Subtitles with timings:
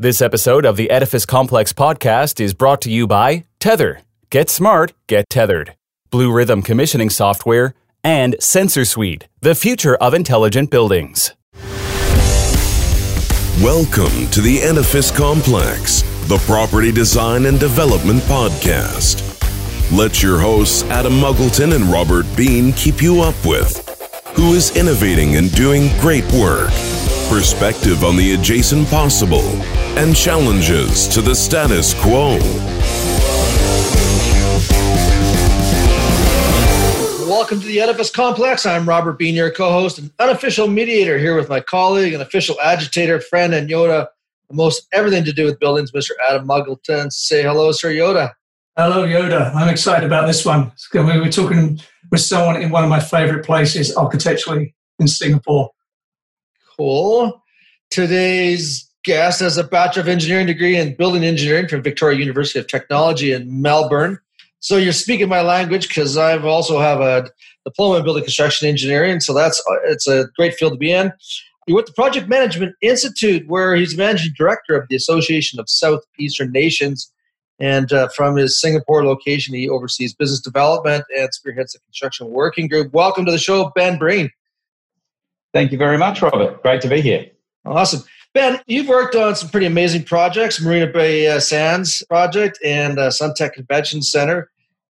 [0.00, 4.00] This episode of the Edifice Complex podcast is brought to you by Tether.
[4.30, 5.74] Get smart, get tethered.
[6.08, 11.34] Blue Rhythm commissioning software and Sensor Suite, the future of intelligent buildings.
[13.60, 19.20] Welcome to the Edifice Complex, the property design and development podcast.
[19.94, 23.86] Let your hosts Adam Muggleton and Robert Bean keep you up with
[24.34, 26.70] who is innovating and doing great work,
[27.30, 29.46] perspective on the adjacent possible,
[29.96, 32.36] and challenges to the status quo.
[37.28, 38.66] Welcome to the Edifice Complex.
[38.66, 43.20] I'm Robert Bean, your co-host and unofficial mediator here with my colleague and official agitator,
[43.20, 44.08] friend, and Yoda,
[44.50, 46.10] most everything to do with buildings, Mr.
[46.28, 47.12] Adam Muggleton.
[47.12, 48.32] Say hello, Sir Yoda.
[48.76, 49.54] Hello, Yoda.
[49.54, 50.72] I'm excited about this one.
[50.92, 51.78] We were talking
[52.10, 55.70] with someone in one of my favorite places architecturally in Singapore.
[56.80, 57.44] Cool.
[57.90, 62.68] Today's guest has a Bachelor of Engineering degree in Building Engineering from Victoria University of
[62.68, 64.18] Technology in Melbourne.
[64.60, 67.28] So you're speaking my language because I also have a
[67.66, 69.20] diploma in building construction engineering.
[69.20, 71.12] So that's it's a great field to be in.
[71.66, 76.50] He went to Project Management Institute, where he's managing director of the Association of Southeastern
[76.50, 77.12] Nations.
[77.58, 82.68] And uh, from his Singapore location, he oversees business development and spearheads the construction working
[82.68, 82.90] group.
[82.94, 84.30] Welcome to the show, Ben Breen.
[85.52, 86.62] Thank you very much, Robert.
[86.62, 87.26] Great to be here.
[87.64, 88.02] Awesome.
[88.32, 93.08] Ben, you've worked on some pretty amazing projects, Marina Bay uh, Sands project and uh,
[93.08, 94.50] Suntec Convention Center.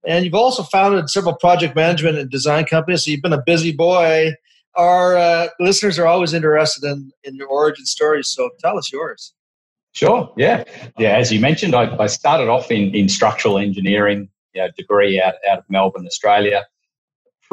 [0.05, 3.05] And you've also founded several project management and design companies.
[3.05, 4.33] So you've been a busy boy.
[4.75, 8.27] Our uh, listeners are always interested in, in your origin stories.
[8.27, 9.33] So tell us yours.
[9.93, 10.31] Sure.
[10.37, 10.63] Yeah.
[10.97, 11.17] Yeah.
[11.17, 15.35] As you mentioned, I, I started off in, in structural engineering, you know, degree out,
[15.49, 16.65] out of Melbourne, Australia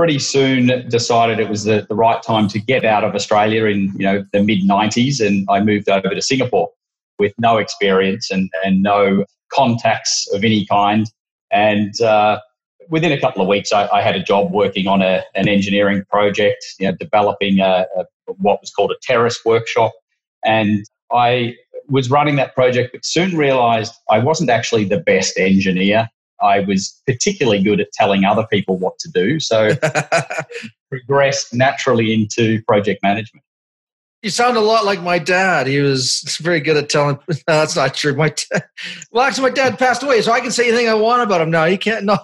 [0.01, 3.93] pretty soon decided it was the, the right time to get out of Australia in
[3.99, 6.71] you know the mid 90s and I moved over to Singapore
[7.19, 11.07] with no experience and, and no contacts of any kind.
[11.53, 12.41] And uh,
[12.89, 16.03] within a couple of weeks I, I, had a job working on a, an engineering
[16.09, 19.93] project you know developing a, a, what was called a terrace workshop.
[20.47, 20.83] And
[21.13, 21.57] I
[21.91, 26.09] was running that project but soon realized I wasn't actually the best engineer
[26.43, 29.41] I was particularly good at telling other people what to do.
[29.41, 29.71] So
[30.91, 33.45] progressed naturally into project management.
[34.23, 35.67] You sound a lot like my dad.
[35.67, 37.19] He was very good at telling.
[37.29, 38.15] No, that's not true.
[38.15, 38.65] My dad,
[39.11, 41.51] well, actually, my dad passed away, so I can say anything I want about him
[41.51, 41.65] now.
[41.65, 42.05] He can't.
[42.05, 42.19] No,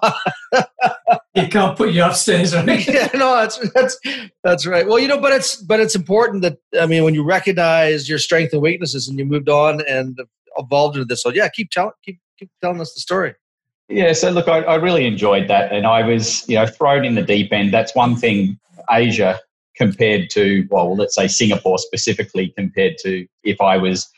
[1.34, 2.54] he can't put you upstairs.
[2.54, 2.86] Right?
[2.86, 3.98] yeah, no, that's that's
[4.44, 4.86] that's right.
[4.86, 8.18] Well, you know, but it's but it's important that I mean, when you recognize your
[8.18, 10.18] strengths and weaknesses, and you moved on and
[10.58, 11.22] evolved into this.
[11.22, 13.34] So yeah, keep telling keep keep telling us the story.
[13.88, 17.14] Yeah, so look, I, I, really enjoyed that, and I was, you know, thrown in
[17.14, 17.72] the deep end.
[17.72, 18.58] That's one thing
[18.90, 19.38] Asia
[19.76, 24.08] compared to, well, let's say Singapore specifically compared to if I was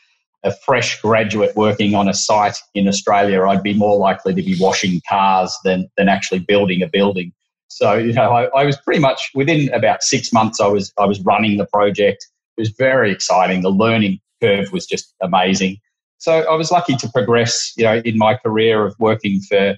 [0.43, 4.55] a fresh graduate working on a site in Australia, I'd be more likely to be
[4.59, 7.33] washing cars than than actually building a building.
[7.67, 10.59] So, you know, I, I was pretty much within about six months.
[10.59, 12.25] I was I was running the project.
[12.57, 13.61] It was very exciting.
[13.61, 15.77] The learning curve was just amazing.
[16.19, 19.77] So I was lucky to progress, you know, in my career of working for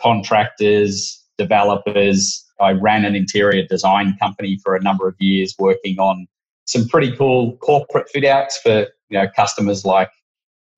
[0.00, 2.44] contractors, developers.
[2.60, 6.26] I ran an interior design company for a number of years, working on
[6.64, 10.10] some pretty cool corporate fit outs for you know customers like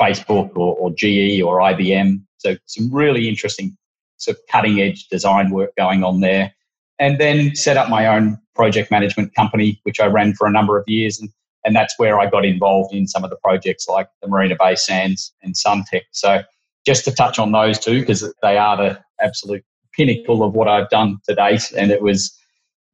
[0.01, 2.21] Facebook or, or GE or IBM.
[2.39, 3.77] So some really interesting
[4.17, 6.53] sort of cutting edge design work going on there.
[6.99, 10.79] And then set up my own project management company, which I ran for a number
[10.79, 11.21] of years.
[11.21, 11.31] And
[11.65, 14.75] and that's where I got involved in some of the projects like the Marina Bay
[14.75, 16.03] Sands and Suntec.
[16.13, 16.43] So
[16.87, 20.91] just to touch on those two, because they are the absolute pinnacle of what I've
[20.91, 21.73] done to date.
[21.77, 22.37] And it was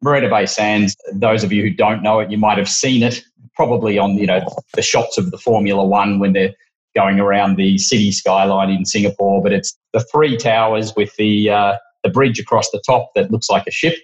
[0.02, 0.96] Marina Bay Sands.
[1.12, 3.22] Those of you who don't know it, you might have seen it
[3.54, 4.40] probably on you know
[4.74, 6.54] the shots of the Formula One when they're
[6.94, 9.42] going around the city skyline in Singapore.
[9.42, 13.50] But it's the three towers with the uh, the bridge across the top that looks
[13.50, 13.94] like a ship.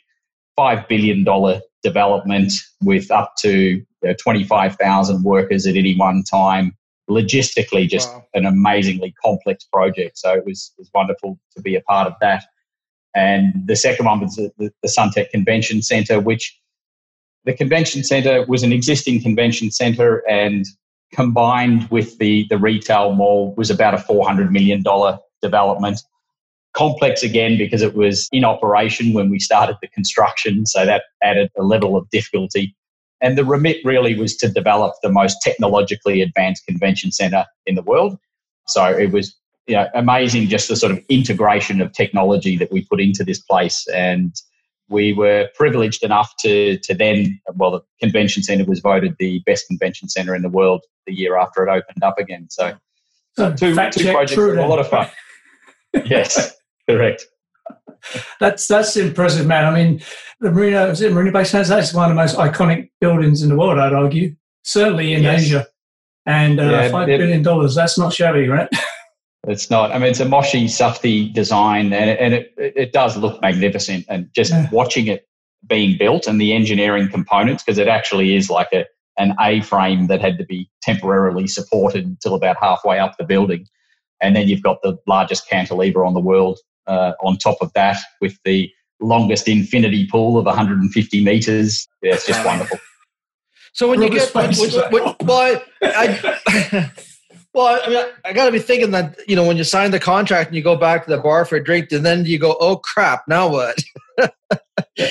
[0.57, 1.61] Five billion dollar
[1.91, 2.53] development
[2.83, 6.77] with up to you know, 25,000 workers at any one time.
[7.09, 8.25] Logistically, just wow.
[8.35, 10.19] an amazingly complex project.
[10.19, 12.45] So it was, it was wonderful to be a part of that.
[13.15, 16.59] And the second one was the, the, the Suntec Convention Centre, which
[17.45, 20.67] the convention centre was an existing convention centre and
[21.15, 24.83] combined with the, the retail mall was about a $400 million
[25.41, 26.01] development.
[26.77, 31.51] Complex again because it was in operation when we started the construction, so that added
[31.59, 32.75] a level of difficulty.
[33.21, 37.83] And the remit really was to develop the most technologically advanced convention center in the
[37.83, 38.19] world.
[38.67, 39.35] So it was
[39.67, 43.41] you know, amazing just the sort of integration of technology that we put into this
[43.41, 43.87] place.
[43.89, 44.35] And
[44.89, 49.67] we were privileged enough to, to then, well, the convention center was voted the best
[49.67, 52.47] convention center in the world the year after it opened up again.
[52.51, 52.77] So
[53.37, 55.09] So two, two projects true that were a lot of fun.
[56.05, 56.56] yes,
[56.89, 57.25] correct.
[58.41, 59.65] That's that's impressive, man.
[59.65, 60.01] I mean,
[60.41, 61.69] the Marina is it Marina Bay Sands?
[61.69, 64.35] That's one of the most iconic buildings in the world, I'd argue.
[64.63, 65.43] Certainly in Yes.
[65.43, 65.67] Asia.
[66.27, 67.75] And uh, Yeah, five it- billion dollars.
[67.75, 68.69] That's not shabby, right?
[69.49, 69.93] It's not.
[69.93, 74.05] I mean, it's a Moshe Safdie design, and, it- and it, it does look magnificent.
[74.09, 74.69] And just Yeah.
[74.73, 75.29] watching it
[75.69, 78.85] being built and the engineering components, because it actually is like a
[79.19, 83.67] an A frame that had to be temporarily supported until about halfway up the building,
[84.21, 87.99] and then you've got the largest cantilever on the world uh, on top of that,
[88.21, 91.89] with the longest infinity pool of 150 meters.
[92.03, 92.79] Yeah, it's just wonderful.
[93.73, 96.91] So when you get when, when, when, well, I, I,
[97.53, 100.01] well, I mean, I, got to be thinking that you know when you sign the
[100.01, 102.57] contract and you go back to the bar for a drink, and then you go,
[102.59, 103.79] "Oh crap, now what?"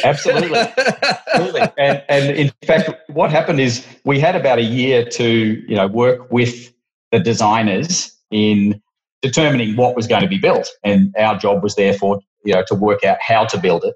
[0.04, 0.58] Absolutely.
[0.58, 1.62] Absolutely.
[1.78, 5.26] And, and in fact, what happened is we had about a year to,
[5.68, 6.74] you know, work with
[7.12, 8.82] the designers in
[9.26, 10.70] determining what was going to be built.
[10.84, 13.96] And our job was therefore, you know, to work out how to build it.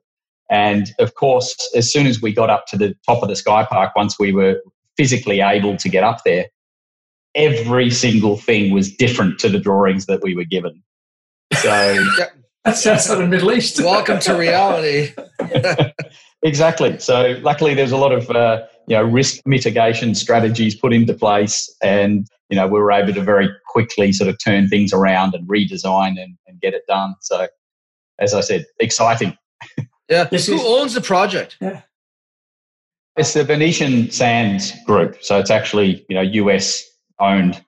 [0.49, 3.63] And of course, as soon as we got up to the top of the Sky
[3.69, 4.59] Park, once we were
[4.97, 6.47] physically able to get up there,
[7.35, 10.81] every single thing was different to the drawings that we were given.
[11.53, 12.03] So
[12.65, 13.79] That sounds like the Middle East.
[13.83, 15.13] Welcome to reality.
[16.41, 16.97] Exactly.
[16.99, 21.69] So luckily, there's a lot of uh, you know risk mitigation strategies put into place,
[21.81, 25.47] and you know we were able to very quickly sort of turn things around and
[25.47, 27.15] redesign and, and get it done.
[27.21, 27.47] So,
[28.19, 29.37] as I said, exciting.
[30.09, 30.23] Yeah.
[30.25, 31.57] This Who is- owns the project?
[31.61, 31.81] Yeah.
[33.15, 36.83] It's the Venetian Sands Group, so it's actually you know US
[37.19, 37.63] owned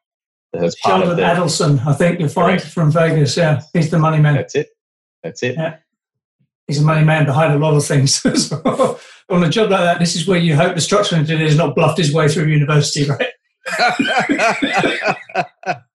[0.53, 1.41] as part of Jonathan the.
[1.41, 2.73] Adelson, I think you'll find Correct.
[2.73, 3.35] from Vegas.
[3.37, 4.35] Yeah, he's the money man.
[4.35, 4.69] That's it.
[5.23, 5.55] That's it.
[5.55, 5.77] Yeah.
[6.67, 8.21] He's a money man behind a lot of things.
[8.35, 8.99] So,
[9.29, 11.73] on a job like that, this is where you hope the structural engineer has not
[11.75, 13.29] bluffed his way through university, right?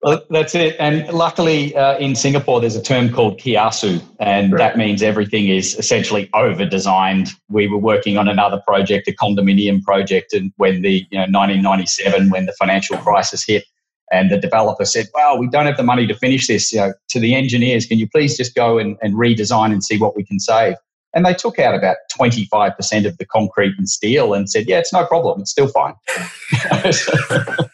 [0.02, 0.76] Well, that's it.
[0.78, 4.58] And luckily, uh, in Singapore, there's a term called kiasu, and Right.
[4.58, 7.30] that means everything is essentially over designed.
[7.48, 12.30] We were working on another project, a condominium project, and when the you know 1997,
[12.30, 13.64] when the financial crisis hit,
[14.12, 16.72] and the developer said, "Well, we don't have the money to finish this.
[16.72, 19.98] You know, to the engineers, can you please just go and, and redesign and see
[19.98, 20.76] what we can save?"
[21.16, 24.92] And they took out about 25% of the concrete and steel and said, "Yeah, it's
[24.92, 25.40] no problem.
[25.40, 25.94] It's still fine."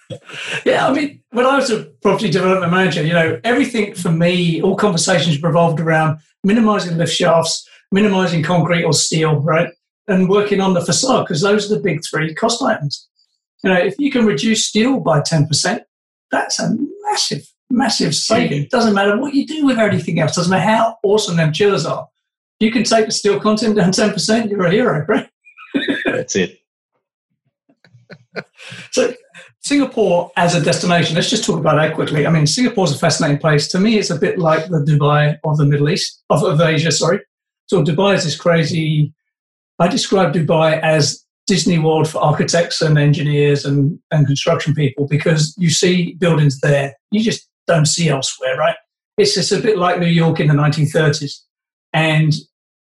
[0.65, 4.63] Yeah, I mean, when I was a property development manager, you know, everything for me,
[4.63, 9.69] all conversations revolved around minimizing lift shafts, minimizing concrete or steel, right?
[10.09, 13.09] And working on the facade, because those are the big three cost items.
[13.63, 15.81] You know, if you can reduce steel by 10%,
[16.31, 18.69] that's a massive, massive saving.
[18.71, 22.09] Doesn't matter what you do with everything else, doesn't matter how awesome them chillers are.
[22.63, 25.29] You can take the steel content down 10%, you're a hero, right?
[26.05, 26.59] that's it.
[28.93, 29.13] So,
[29.61, 32.27] Singapore as a destination, let's just talk about that quickly.
[32.27, 33.69] I mean, Singapore's a fascinating place.
[33.69, 36.91] To me, it's a bit like the Dubai of the Middle East, of, of Asia,
[36.93, 37.21] sorry.
[37.67, 39.13] So, Dubai is this crazy.
[39.79, 45.55] I describe Dubai as Disney World for architects and engineers and, and construction people because
[45.59, 48.77] you see buildings there you just don't see elsewhere, right?
[49.19, 51.41] It's just a bit like New York in the 1930s.
[51.93, 52.33] And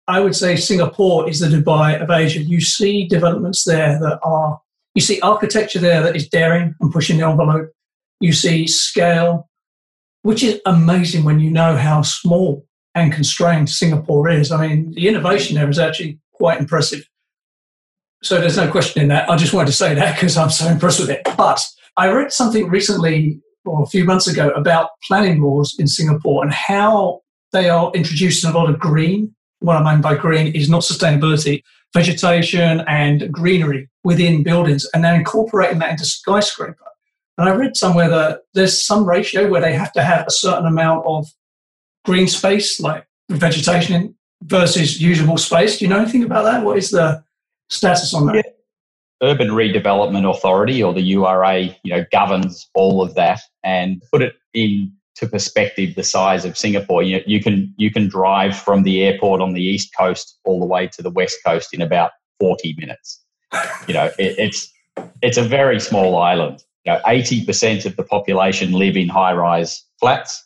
[0.07, 2.41] I would say Singapore is the Dubai of Asia.
[2.41, 4.59] You see developments there that are
[4.95, 7.71] you see architecture there that is daring and pushing the envelope.
[8.19, 9.49] You see scale,
[10.21, 14.51] which is amazing when you know how small and constrained Singapore is.
[14.51, 17.07] I mean, the innovation there is actually quite impressive.
[18.21, 19.29] So there's no question in that.
[19.29, 21.21] I just wanted to say that because I'm so impressed with it.
[21.37, 21.61] But
[21.97, 26.53] I read something recently or a few months ago about planning laws in Singapore and
[26.53, 29.33] how they are introducing a lot of green.
[29.63, 35.15] What I mean by green is not sustainability, vegetation and greenery within buildings, and they're
[35.15, 36.83] incorporating that into skyscraper.
[37.37, 40.65] And I read somewhere that there's some ratio where they have to have a certain
[40.65, 41.27] amount of
[42.03, 45.77] green space, like vegetation, versus usable space.
[45.77, 46.65] Do you know anything about that?
[46.65, 47.23] What is the
[47.69, 48.35] status on that?
[48.35, 49.29] Yeah.
[49.29, 53.39] Urban Redevelopment Authority, or the URA, you know, governs all of that.
[53.63, 54.33] And put it
[55.21, 57.03] into perspective, the size of Singapore.
[57.03, 60.65] You, you can you can drive from the airport on the east coast all the
[60.65, 63.23] way to the west coast in about forty minutes.
[63.87, 64.71] You know, it, it's
[65.21, 66.63] it's a very small island.
[66.85, 70.43] You know, eighty percent of the population live in high-rise flats.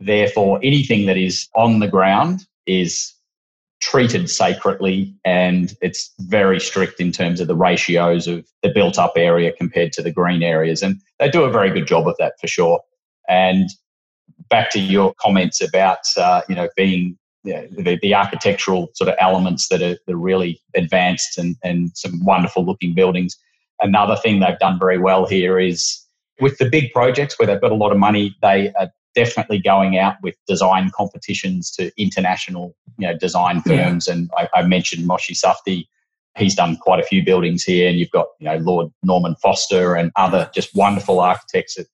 [0.00, 3.14] Therefore, anything that is on the ground is
[3.80, 9.14] treated sacredly and it's very strict in terms of the ratios of the built up
[9.16, 12.34] area compared to the green areas and they do a very good job of that
[12.40, 12.78] for sure
[13.28, 13.70] and
[14.52, 19.10] back to your comments about uh, you know being you know, the, the architectural sort
[19.10, 23.36] of elements that are, that are really advanced and, and some wonderful looking buildings
[23.82, 26.02] another thing they've done very well here is
[26.40, 29.98] with the big projects where they've got a lot of money, they are definitely going
[29.98, 34.06] out with design competitions to international you know, design firms.
[34.06, 34.14] Yeah.
[34.14, 35.86] And I, I, mentioned Moshe Safdie.
[36.38, 39.94] He's done quite a few buildings here, and you've got you know Lord Norman Foster
[39.94, 41.86] and other just wonderful architects that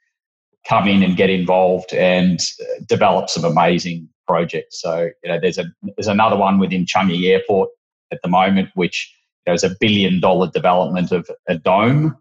[0.67, 4.81] come in and get involved and uh, develop some amazing projects.
[4.81, 5.65] So you know, there's a
[5.97, 7.71] there's another one within Changi Airport
[8.13, 9.13] at the moment, which
[9.47, 12.17] there's a billion dollar development of a dome.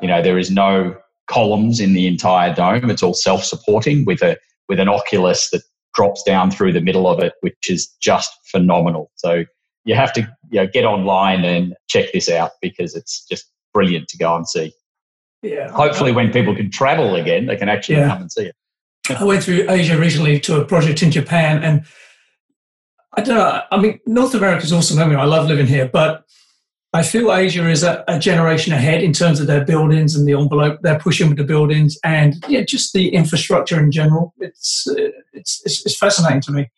[0.00, 0.96] You know, there is no
[1.28, 2.90] columns in the entire dome.
[2.90, 4.36] It's all self supporting with a
[4.68, 5.62] with an oculus that
[5.94, 9.10] drops down through the middle of it, which is just phenomenal.
[9.16, 9.44] So
[9.84, 10.20] you have to
[10.50, 14.48] you know, get online and check this out because it's just brilliant to go and
[14.48, 14.72] see.
[15.42, 15.70] Yeah.
[15.70, 18.08] Hopefully, when people can travel again, they can actually yeah.
[18.08, 18.56] come and see it.
[19.18, 21.84] I went through Asia recently to a project in Japan, and
[23.14, 23.62] I don't know.
[23.70, 24.98] I mean, North America is awesome.
[25.00, 26.24] I mean, I love living here, but
[26.94, 30.34] I feel Asia is a, a, generation ahead in terms of their buildings and the
[30.34, 34.34] envelope they're pushing with the buildings, and yeah, just the infrastructure in general.
[34.38, 36.70] It's uh, it's it's, it's fascinating to me.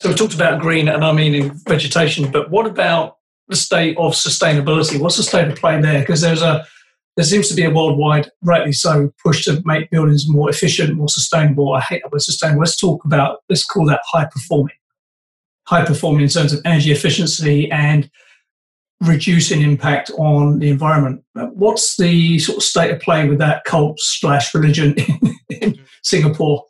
[0.00, 3.16] So we talked about green, and I mean in vegetation, but what about
[3.48, 5.00] the state of sustainability?
[5.00, 6.00] What's the state of play there?
[6.00, 6.66] Because there's a
[7.16, 11.08] there seems to be a worldwide, rightly so, push to make buildings more efficient, more
[11.08, 11.74] sustainable.
[11.74, 12.60] I hate that word sustainable.
[12.60, 14.76] Let's talk about, let's call that high performing.
[15.66, 18.10] High performing in terms of energy efficiency and
[19.02, 21.22] reducing impact on the environment.
[21.34, 26.64] What's the sort of state of play with that cult slash religion in, in Singapore?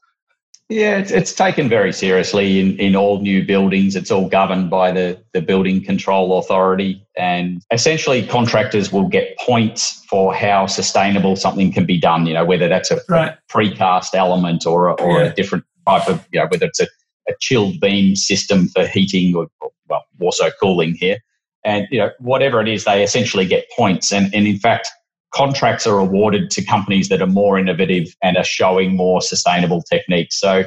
[0.73, 3.95] Yeah, it's, it's, taken very seriously in, in all new buildings.
[3.95, 7.07] It's all governed by the, the Building Control Authority.
[7.15, 12.47] And essentially, contractors will get points for how sustainable something can be done, you know,
[12.47, 13.37] whether that's a right.
[13.51, 15.27] precast element or, a, or yeah.
[15.27, 16.87] a different type of, you know, whether it's a,
[17.29, 21.19] a chilled beam system for heating or, or, well, also cooling here.
[21.65, 24.11] And, you know, whatever it is, they essentially get points.
[24.11, 24.89] And, and in fact,
[25.33, 30.39] contracts are awarded to companies that are more innovative and are showing more sustainable techniques.
[30.39, 30.65] So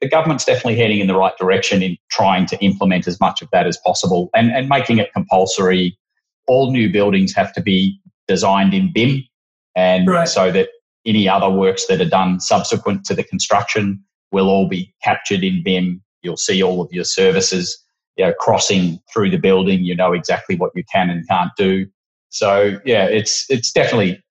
[0.00, 3.48] the government's definitely heading in the right direction in trying to implement as much of
[3.52, 5.98] that as possible and, and making it compulsory.
[6.46, 9.24] All new buildings have to be designed in BIM,
[9.76, 10.28] and right.
[10.28, 10.68] so that
[11.06, 15.62] any other works that are done subsequent to the construction will all be captured in
[15.62, 16.02] BIM.
[16.22, 17.82] You'll see all of your services
[18.16, 19.84] you know, crossing through the building.
[19.84, 21.86] You know exactly what you can and can't do.
[22.30, 24.22] So yeah, it's it's definitely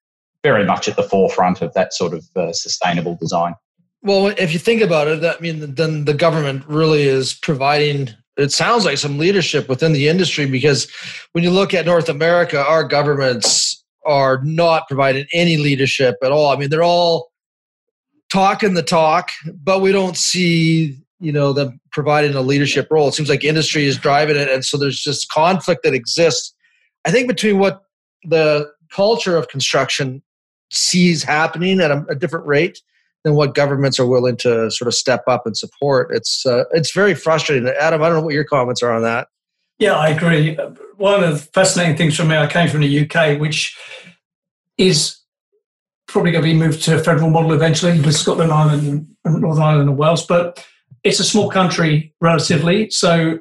[0.43, 3.53] very much at the forefront of that sort of uh, sustainable design.
[4.01, 8.09] Well, if you think about it, that I mean then the government really is providing.
[8.37, 10.89] It sounds like some leadership within the industry because
[11.33, 16.49] when you look at North America, our governments are not providing any leadership at all.
[16.51, 17.31] I mean, they're all
[18.31, 23.09] talking the talk, but we don't see you know them providing a leadership role.
[23.09, 26.55] It seems like industry is driving it, and so there's just conflict that exists.
[27.05, 27.83] I think between what
[28.23, 30.21] the culture of construction
[30.71, 32.81] sees happening at a, a, different rate
[33.23, 36.09] than what governments are willing to sort of step up and support.
[36.13, 37.67] It's uh, it's very frustrating.
[37.67, 39.27] Adam, I don't know what your comments are on that.
[39.79, 40.57] Yeah, I agree.
[40.97, 43.77] One of the fascinating things for me, I came from the UK, which
[44.77, 45.17] is
[46.07, 49.63] probably going to be moved to a federal model eventually with Scotland, Ireland, and Northern
[49.63, 50.25] Ireland and Wales.
[50.25, 50.65] But
[51.03, 53.39] it's a small country relatively, so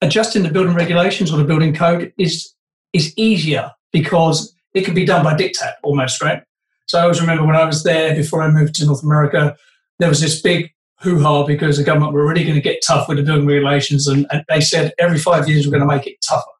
[0.00, 2.54] adjusting the building regulations or the building code is
[2.92, 6.42] is easier because it can be done by diktat almost, right?
[6.86, 9.56] So I always remember when I was there before I moved to North America,
[9.98, 13.08] there was this big hoo ha because the government were really going to get tough
[13.08, 16.06] with the building regulations, and, and they said every five years we're going to make
[16.06, 16.50] it tougher.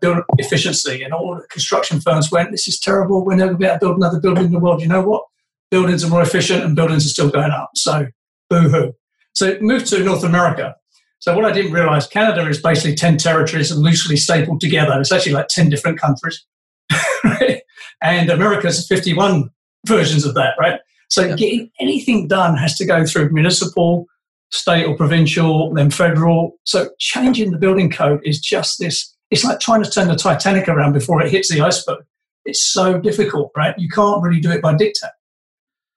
[0.00, 3.24] Build efficiency, and all the construction firms went, "This is terrible.
[3.24, 5.02] We're never going to be able to build another building in the world." You know
[5.02, 5.24] what?
[5.70, 7.70] Buildings are more efficient, and buildings are still going up.
[7.74, 8.06] So,
[8.48, 8.94] boo hoo.
[9.34, 10.74] So, moved to North America.
[11.18, 14.98] So, what I didn't realize, Canada is basically 10 territories and loosely stapled together.
[14.98, 16.42] It's actually like 10 different countries.
[17.24, 17.62] right?
[18.02, 19.50] And America's 51
[19.86, 20.80] versions of that, right?
[21.08, 21.36] So yeah.
[21.36, 24.06] getting anything done has to go through municipal,
[24.52, 26.58] state or provincial, then federal.
[26.64, 29.14] So changing the building code is just this.
[29.30, 32.04] It's like trying to turn the Titanic around before it hits the iceberg.
[32.44, 33.78] It's so difficult, right?
[33.78, 35.10] You can't really do it by diktat.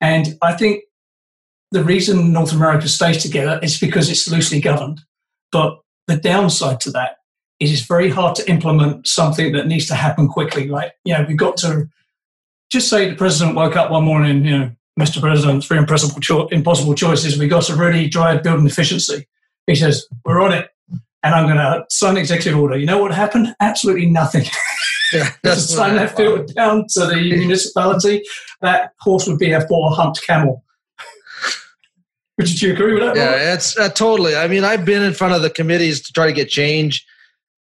[0.02, 0.84] And I think
[1.72, 5.02] the reason North America stays together is because it's loosely governed.
[5.52, 7.18] But the downside to that
[7.64, 10.68] it is very hard to implement something that needs to happen quickly.
[10.68, 11.88] Like, you know, we've got to
[12.70, 15.22] just say the president woke up one morning, you know, Mr.
[15.22, 17.40] President, three impossible, cho- impossible choices.
[17.40, 19.28] We've got to really drive building efficiency.
[19.66, 20.70] He says, we're on it.
[21.24, 22.78] And I'm going to sign executive order.
[22.78, 23.56] You know what happened?
[23.62, 24.46] Absolutely nothing.
[25.14, 28.24] Yeah, that's sign that filter down to the municipality.
[28.62, 30.64] That horse would be a four humped camel.
[32.40, 33.16] Would you agree with that?
[33.16, 33.54] Yeah, Robert?
[33.54, 34.36] it's uh, totally.
[34.36, 37.06] I mean, I've been in front of the committees to try to get change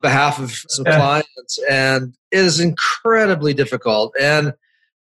[0.02, 0.98] behalf of some yeah.
[0.98, 4.14] clients, and it is incredibly difficult.
[4.20, 4.54] And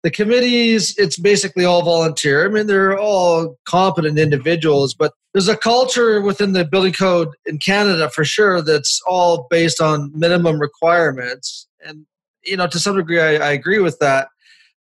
[0.03, 2.45] the committees, it's basically all volunteer.
[2.45, 7.57] I mean, they're all competent individuals, but there's a culture within the building code in
[7.57, 11.67] Canada for sure that's all based on minimum requirements.
[11.85, 12.05] And,
[12.43, 14.29] you know, to some degree, I, I agree with that.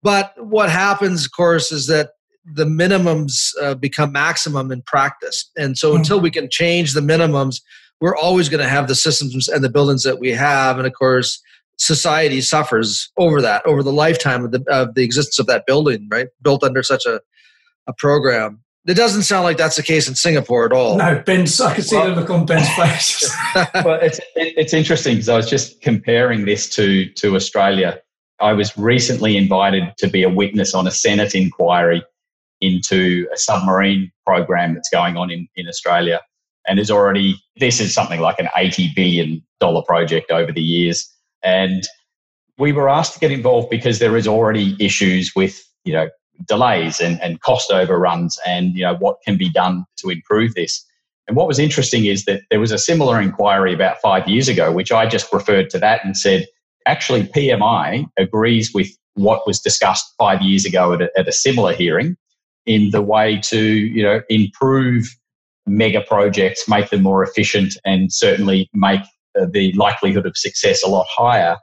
[0.02, 2.10] But what happens, of course, is that
[2.44, 5.50] the minimums uh, become maximum in practice.
[5.56, 5.98] And so mm-hmm.
[5.98, 7.62] until we can change the minimums,
[8.04, 10.76] we're always going to have the systems and the buildings that we have.
[10.76, 11.40] And of course,
[11.78, 16.06] society suffers over that, over the lifetime of the, of the existence of that building,
[16.10, 16.26] right?
[16.42, 17.22] Built under such a,
[17.86, 18.60] a program.
[18.86, 20.98] It doesn't sound like that's the case in Singapore at all.
[20.98, 23.34] No, Ben's, I can see well, the look on Ben's face.
[23.54, 28.00] well, it's, it, it's interesting because I was just comparing this to, to Australia.
[28.38, 32.04] I was recently invited to be a witness on a Senate inquiry
[32.60, 36.20] into a submarine program that's going on in, in Australia
[36.66, 39.42] and is already, this is something like an $80 billion
[39.84, 41.10] project over the years.
[41.42, 41.84] And
[42.58, 46.08] we were asked to get involved because there is already issues with, you know,
[46.46, 50.84] delays and, and cost overruns and, you know, what can be done to improve this.
[51.26, 54.72] And what was interesting is that there was a similar inquiry about five years ago,
[54.72, 56.46] which I just referred to that and said,
[56.86, 61.72] actually, PMI agrees with what was discussed five years ago at a, at a similar
[61.72, 62.16] hearing
[62.66, 65.06] in the way to, you know, improve
[65.66, 69.02] mega projects, make them more efficient, and certainly make
[69.38, 71.56] uh, the likelihood of success a lot higher.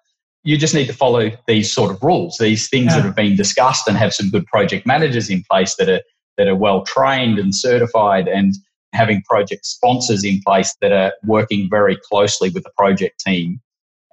[0.43, 2.97] You just need to follow these sort of rules, these things yeah.
[2.97, 6.01] that have been discussed, and have some good project managers in place that are
[6.37, 8.55] that are well trained and certified, and
[8.93, 13.61] having project sponsors in place that are working very closely with the project team.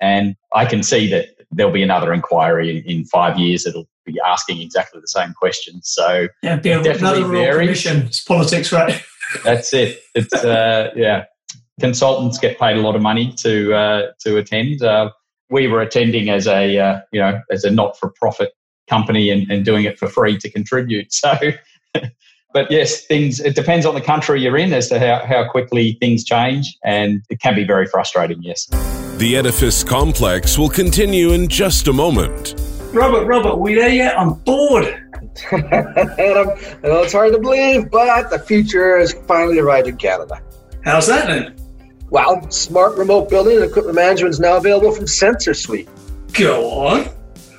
[0.01, 4.19] And I can see that there'll be another inquiry in, in five years that'll be
[4.25, 5.83] asking exactly the same questions.
[5.85, 8.07] So yeah, be another commission.
[8.07, 9.03] It's politics, right?
[9.45, 10.01] That's it.
[10.15, 11.25] It's uh, yeah.
[11.81, 14.83] Consultants get paid a lot of money to uh, to attend.
[14.83, 15.11] Uh,
[15.51, 18.53] we were attending as a uh, you know as a not for profit
[18.89, 21.15] company and, and doing it for free to contribute.
[21.93, 22.03] So.
[22.53, 25.97] but yes, things it depends on the country you're in as to how, how quickly
[26.01, 28.43] things change, and it can be very frustrating.
[28.43, 28.67] Yes.
[29.19, 32.55] The edifice complex will continue in just a moment.
[32.93, 34.19] Robert, Robert, we there yet?
[34.19, 35.08] I'm bored.
[35.53, 40.41] I know it's hard to believe, but the future has finally arrived in Canada.
[40.85, 41.57] How's that then?
[42.11, 45.89] Well, smart remote building and equipment management is now available from Sensor Suite.
[46.33, 47.09] Go on.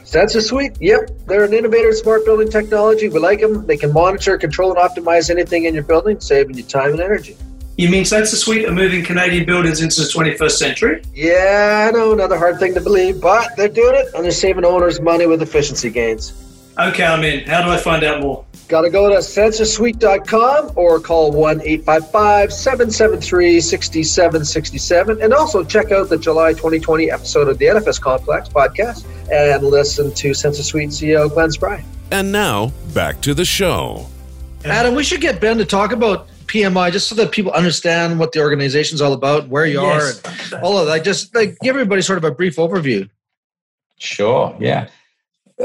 [0.03, 0.75] Sensor Suite?
[0.81, 3.09] yep, they're an innovator in smart building technology.
[3.09, 3.67] We like them.
[3.67, 7.37] They can monitor, control, and optimize anything in your building, saving you time and energy.
[7.77, 11.01] You mean Sensor Suite are moving Canadian buildings into the 21st century?
[11.13, 14.65] Yeah, I know, another hard thing to believe, but they're doing it and they're saving
[14.65, 16.48] owners money with efficiency gains.
[16.79, 17.45] Okay, I'm in.
[17.45, 18.45] How do I find out more?
[18.69, 25.21] Got to go to sensorsuite.com or call 1 855 773 6767.
[25.21, 30.13] And also check out the July 2020 episode of the Edifice Complex podcast and listen
[30.13, 31.83] to SensorSuite CEO Glenn Spry.
[32.11, 34.07] And now, back to the show.
[34.63, 38.31] Adam, we should get Ben to talk about PMI just so that people understand what
[38.31, 40.21] the organization is all about, where you yes.
[40.23, 41.03] are, and all of that.
[41.03, 43.09] Just like give everybody sort of a brief overview.
[43.97, 44.55] Sure.
[44.59, 44.87] Yeah.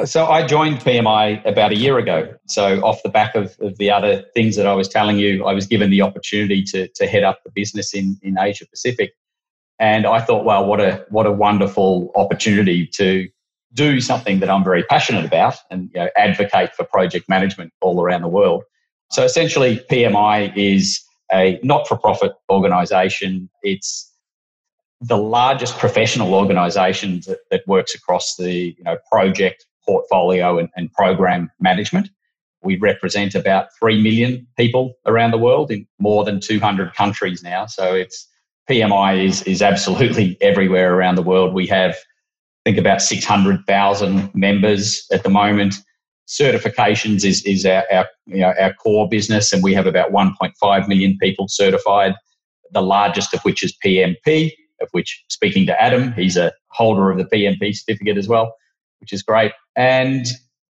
[0.02, 2.34] So I joined PMI about a year ago.
[2.48, 5.52] So off the back of, of the other things that I was telling you, I
[5.52, 9.12] was given the opportunity to to head up the business in in Asia Pacific,
[9.78, 13.28] and I thought, well, what a what a wonderful opportunity to
[13.72, 18.00] do something that I'm very passionate about and you know, advocate for project management all
[18.00, 18.62] around the world.
[19.10, 21.00] So essentially, PMI is
[21.32, 23.50] a not for profit organization.
[23.62, 24.10] It's
[25.00, 30.92] the largest professional organization that, that, works across the you know, project, portfolio, and, and
[30.92, 32.08] program management.
[32.62, 37.66] We represent about 3 million people around the world in more than 200 countries now.
[37.66, 38.26] So it's
[38.70, 41.52] PMI is, is absolutely everywhere around the world.
[41.52, 45.74] We have, I think, about 600,000 members at the moment
[46.28, 50.88] certifications is, is our, our, you know, our core business, and we have about 1.5
[50.88, 52.14] million people certified,
[52.72, 57.18] the largest of which is PMP, of which, speaking to Adam, he's a holder of
[57.18, 58.54] the PMP certificate as well,
[59.04, 59.52] which is great.
[59.76, 60.26] And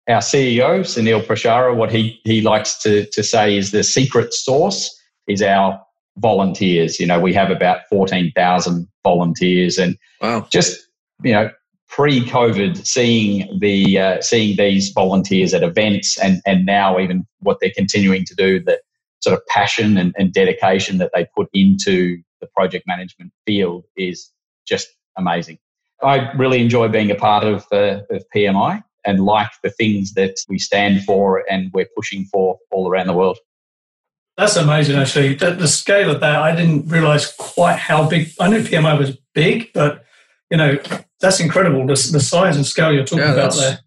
[0.08, 4.90] our CEO, Sunil Prashara, what he, he likes to, to say is the secret sauce
[5.28, 5.82] is our
[6.16, 6.98] volunteers.
[6.98, 10.48] You know, we have about 14,000 volunteers and wow.
[10.50, 10.80] just,
[11.24, 11.52] you know,
[11.90, 17.74] pre-COVID, seeing the uh, seeing these volunteers at events, and and now even what they're
[17.76, 18.80] continuing to do, the
[19.20, 24.32] sort of passion and, and dedication that they put into the project management field is
[24.66, 25.58] just amazing.
[26.04, 30.36] I really enjoy being a part of, uh, of PMI and like the things that
[30.50, 33.38] we stand for and we're pushing for all around the world.
[34.38, 35.36] That's amazing, actually.
[35.36, 38.32] The, the scale of that, I didn't realize quite how big.
[38.40, 40.06] I knew PMI was big, but
[40.50, 40.78] you know,
[41.20, 41.86] that's incredible.
[41.86, 43.80] The, the size and scale you're talking yeah, about there.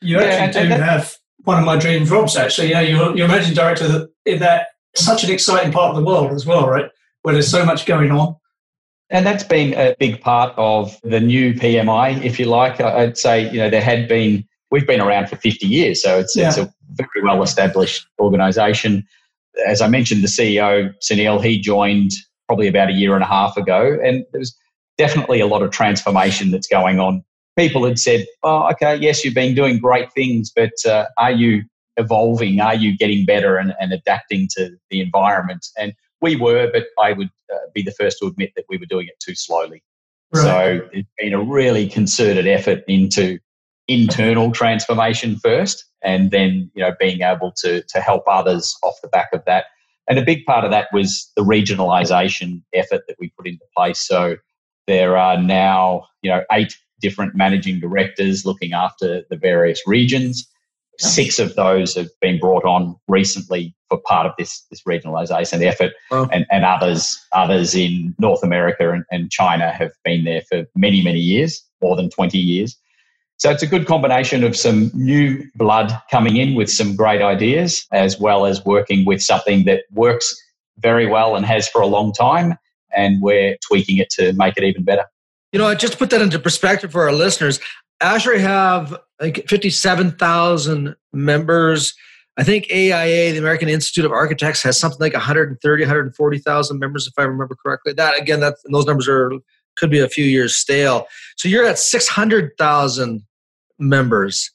[0.00, 1.14] You actually yeah, do have
[1.44, 2.70] one of my dream jobs, actually.
[2.70, 6.46] Yeah, you're, you're managing director in that such an exciting part of the world as
[6.46, 6.90] well, right?
[7.22, 8.36] Where there's so much going on.
[9.10, 12.80] And that's been a big part of the new PMI, if you like.
[12.80, 16.36] I'd say, you know, there had been, we've been around for 50 years, so it's,
[16.36, 16.48] yeah.
[16.48, 19.06] it's a very well established organisation.
[19.66, 22.12] As I mentioned, the CEO, Sunil, he joined
[22.46, 24.54] probably about a year and a half ago, and there was
[24.98, 27.24] definitely a lot of transformation that's going on.
[27.56, 31.62] People had said, oh, okay, yes, you've been doing great things, but uh, are you
[31.96, 32.60] evolving?
[32.60, 35.66] Are you getting better and, and adapting to the environment?
[35.76, 38.86] And we were, but I would uh, be the first to admit that we were
[38.86, 39.82] doing it too slowly.
[40.32, 40.42] Right.
[40.42, 43.38] So it's been a really concerted effort into
[43.86, 49.08] internal transformation first, and then you know being able to to help others off the
[49.08, 49.66] back of that.
[50.08, 54.06] And a big part of that was the regionalisation effort that we put into place.
[54.06, 54.36] So
[54.86, 60.46] there are now you know eight different managing directors looking after the various regions.
[61.00, 65.92] Six of those have been brought on recently for part of this this regionalisation effort,
[66.10, 71.02] and, and others others in North America and, and China have been there for many
[71.02, 72.76] many years, more than twenty years.
[73.36, 77.86] So it's a good combination of some new blood coming in with some great ideas,
[77.92, 80.34] as well as working with something that works
[80.78, 82.56] very well and has for a long time,
[82.92, 85.04] and we're tweaking it to make it even better.
[85.52, 87.60] You know, I just to put that into perspective for our listeners,
[88.00, 91.94] ASHRAE have think 57,000 members.
[92.38, 97.14] I think AIA, the American Institute of Architects, has something like 130, 140,000 members, if
[97.18, 97.92] I remember correctly.
[97.94, 99.32] That again, that those numbers are
[99.76, 101.06] could be a few years stale.
[101.36, 103.22] So you're at 600,000
[103.78, 104.50] members.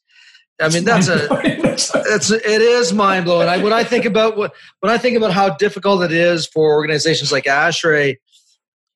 [0.62, 1.28] I mean, that's a
[2.08, 3.50] that's it is mind blowing.
[3.50, 6.74] I, when I think about what when I think about how difficult it is for
[6.74, 8.18] organizations like ASHRAE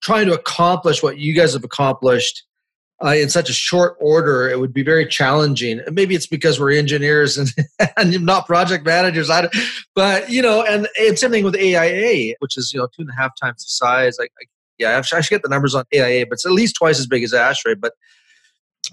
[0.01, 2.46] trying to accomplish what you guys have accomplished
[3.03, 5.79] uh, in such a short order, it would be very challenging.
[5.79, 7.53] And maybe it's because we're engineers and,
[7.97, 9.29] and not project managers.
[9.29, 9.49] I,
[9.95, 13.09] but you know, and, and same thing with AIA, which is you know two and
[13.09, 14.17] a half times the size.
[14.19, 14.45] I, I
[14.79, 16.99] yeah, I should, I should get the numbers on AIA, but it's at least twice
[16.99, 17.93] as big as ASHRAE, but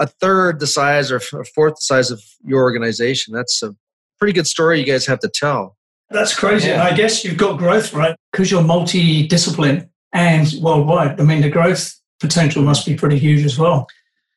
[0.01, 3.35] a third the size or a fourth the size of your organization.
[3.35, 3.75] That's a
[4.19, 5.77] pretty good story you guys have to tell.
[6.11, 6.69] That's crazy.
[6.69, 6.85] Yeah.
[6.85, 8.17] I guess you've got growth, right?
[8.33, 11.21] Because you're multi-discipline and worldwide.
[11.21, 13.87] I mean, the growth potential must be pretty huge as well.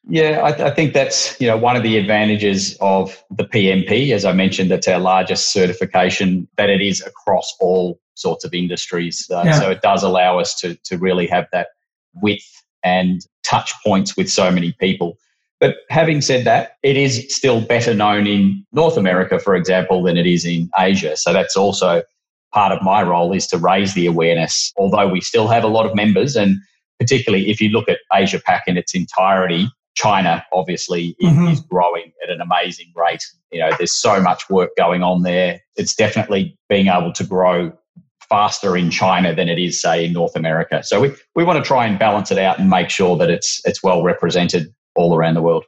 [0.09, 4.23] Yeah, I, I, think that's you know one of the advantages of the PMP, as
[4.23, 6.47] I mentioned, that's our largest certification.
[6.55, 9.59] That it is across all sorts of industries, uh, yeah.
[9.59, 11.67] so it does allow us to to really have that
[12.21, 15.17] width and touch points with so many people.
[15.59, 20.15] But having said that, it is still better known in North America, for example, than
[20.15, 21.17] it is in Asia.
[21.17, 22.03] So that's also
[22.53, 24.71] part of my role is to raise the awareness.
[24.77, 26.57] Although we still have a lot of members and
[26.99, 31.47] particularly if you look at Asia Pac in its entirety, China obviously mm-hmm.
[31.47, 33.23] is growing at an amazing rate.
[33.51, 35.61] You know, there's so much work going on there.
[35.75, 37.71] It's definitely being able to grow
[38.29, 40.83] faster in China than it is, say, in North America.
[40.83, 43.61] So we, we want to try and balance it out and make sure that it's
[43.65, 45.65] it's well represented all around the world.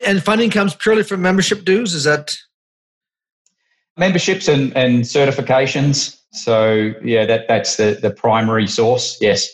[0.00, 1.94] And funding comes purely from membership dues.
[1.94, 2.36] Is that
[3.96, 6.20] memberships and, and certifications?
[6.32, 9.16] So yeah, that that's the the primary source.
[9.20, 9.48] Yes.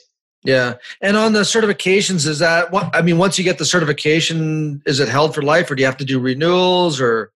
[0.44, 0.74] Yeah.
[1.00, 5.00] And on the certifications, is that what I mean, once you get the certification, is
[5.00, 7.32] it held for life or do you have to do renewals or?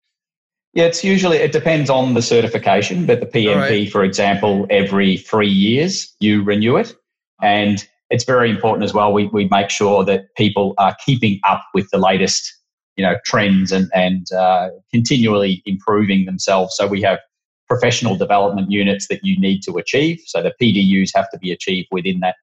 [0.74, 3.91] Yeah, it's usually, it depends on the certification, but the PMP, right.
[3.91, 6.93] for example, every three years you renew it.
[7.41, 9.13] And it's very important as well.
[9.13, 12.54] We, we make sure that people are keeping up with the latest,
[12.98, 16.76] you know, trends and, and uh, continually improving themselves.
[16.76, 17.20] So we have
[17.67, 20.20] professional development units that you need to achieve.
[20.26, 22.36] So the PDUs have to be achieved within that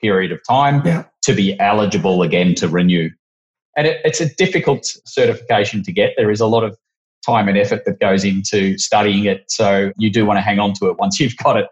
[0.00, 1.04] period of time yeah.
[1.22, 3.10] to be eligible again to renew.
[3.76, 6.14] And it, it's a difficult certification to get.
[6.16, 6.76] There is a lot of
[7.24, 9.44] time and effort that goes into studying it.
[9.50, 11.66] So you do want to hang on to it once you've got it.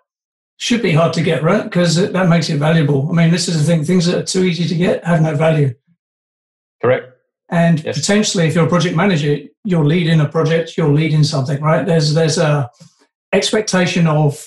[0.57, 1.65] Should be hard to get, right?
[1.65, 3.09] Because that makes it valuable.
[3.11, 5.35] I mean, this is the thing things that are too easy to get have no
[5.35, 5.75] value.
[6.81, 7.11] Correct.
[7.51, 7.99] And yes.
[7.99, 11.85] potentially, if you're a project manager, you're leading a project, you're leading something, right?
[11.85, 12.71] There's there's a
[13.33, 14.47] expectation of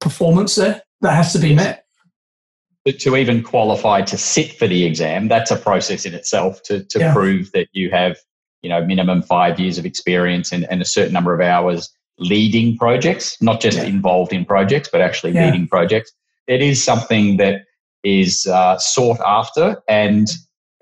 [0.00, 1.83] performance there that has to be met
[2.92, 6.98] to even qualify to sit for the exam, that's a process in itself to, to
[6.98, 7.14] yeah.
[7.14, 8.18] prove that you have,
[8.62, 12.76] you know, minimum five years of experience and, and a certain number of hours leading
[12.76, 13.84] projects, not just yeah.
[13.84, 15.46] involved in projects, but actually yeah.
[15.46, 16.12] leading projects.
[16.46, 17.62] It is something that
[18.04, 19.82] is uh, sought after.
[19.88, 20.28] And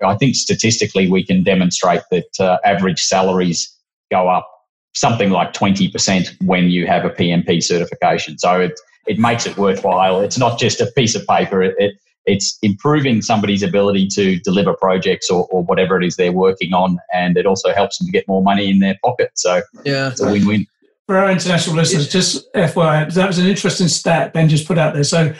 [0.03, 3.73] I think statistically, we can demonstrate that uh, average salaries
[4.11, 4.49] go up
[4.95, 8.37] something like 20% when you have a PMP certification.
[8.37, 10.21] So it, it makes it worthwhile.
[10.21, 11.61] It's not just a piece of paper.
[11.61, 16.31] It, it, it's improving somebody's ability to deliver projects or, or whatever it is they're
[16.31, 16.97] working on.
[17.13, 19.31] And it also helps them to get more money in their pocket.
[19.35, 20.67] So yeah, it's a win win.
[21.05, 24.93] For our international listeners, just FYI, that was an interesting stat Ben just put out
[24.93, 25.03] there.
[25.03, 25.33] So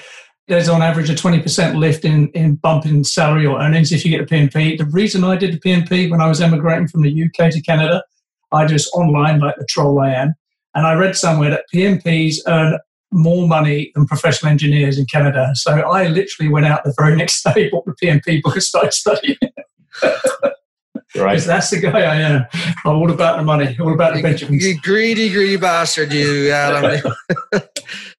[0.49, 4.11] there's on average a 20% lift in, in bump in salary or earnings if you
[4.11, 4.77] get a PMP.
[4.77, 8.03] The reason I did the PMP when I was emigrating from the UK to Canada,
[8.51, 10.33] I just online like the troll I am.
[10.75, 12.77] And I read somewhere that PMPs earn
[13.13, 15.51] more money than professional engineers in Canada.
[15.53, 18.93] So I literally went out the very next day, bought the PMP book, and started
[18.93, 19.37] studying.
[21.15, 21.39] Right.
[21.39, 22.45] That's the guy I am.
[22.85, 24.65] I'm all about the money, all about the Benjamins.
[24.65, 27.13] You greedy, greedy bastard, you, Adam.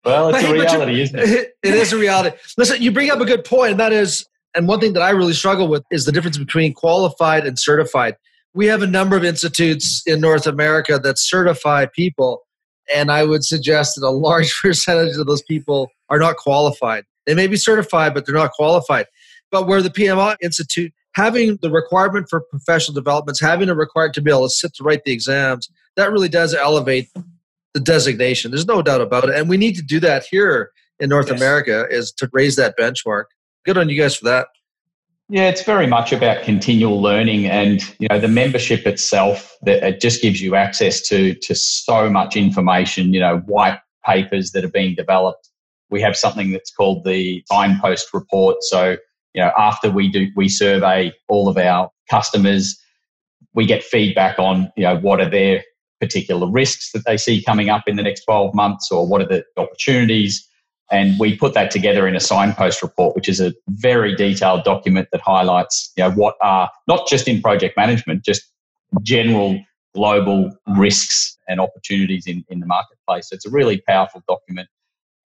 [0.04, 1.50] well, it's a reality, isn't it?
[1.64, 2.36] It is a reality.
[2.56, 5.10] Listen, you bring up a good point, and that is, and one thing that I
[5.10, 8.16] really struggle with is the difference between qualified and certified.
[8.52, 12.42] We have a number of institutes in North America that certify people,
[12.92, 17.04] and I would suggest that a large percentage of those people are not qualified.
[17.26, 19.06] They may be certified, but they're not qualified.
[19.50, 24.20] But where the PMI Institute having the requirement for professional developments, having a requirement to
[24.20, 27.08] be able to sit to write the exams, that really does elevate
[27.72, 28.50] the designation.
[28.50, 29.34] There's no doubt about it.
[29.34, 30.70] And we need to do that here
[31.00, 31.40] in North yes.
[31.40, 33.24] America is to raise that benchmark.
[33.64, 34.48] Good on you guys for that.
[35.34, 40.00] Yeah, it's very much about continual learning and you know the membership itself that it
[40.00, 44.68] just gives you access to to so much information, you know, white papers that are
[44.68, 45.50] being developed.
[45.90, 48.58] We have something that's called the signpost report.
[48.60, 48.96] So
[49.34, 52.80] you know, after we do, we survey all of our customers,
[53.54, 55.64] we get feedback on, you know, what are their
[56.00, 59.26] particular risks that they see coming up in the next 12 months or what are
[59.26, 60.48] the opportunities.
[60.94, 65.08] And we put that together in a signpost report, which is a very detailed document
[65.10, 68.44] that highlights, you know, what are not just in project management, just
[69.02, 69.58] general
[69.92, 73.28] global risks and opportunities in, in the marketplace.
[73.28, 74.68] So it's a really powerful document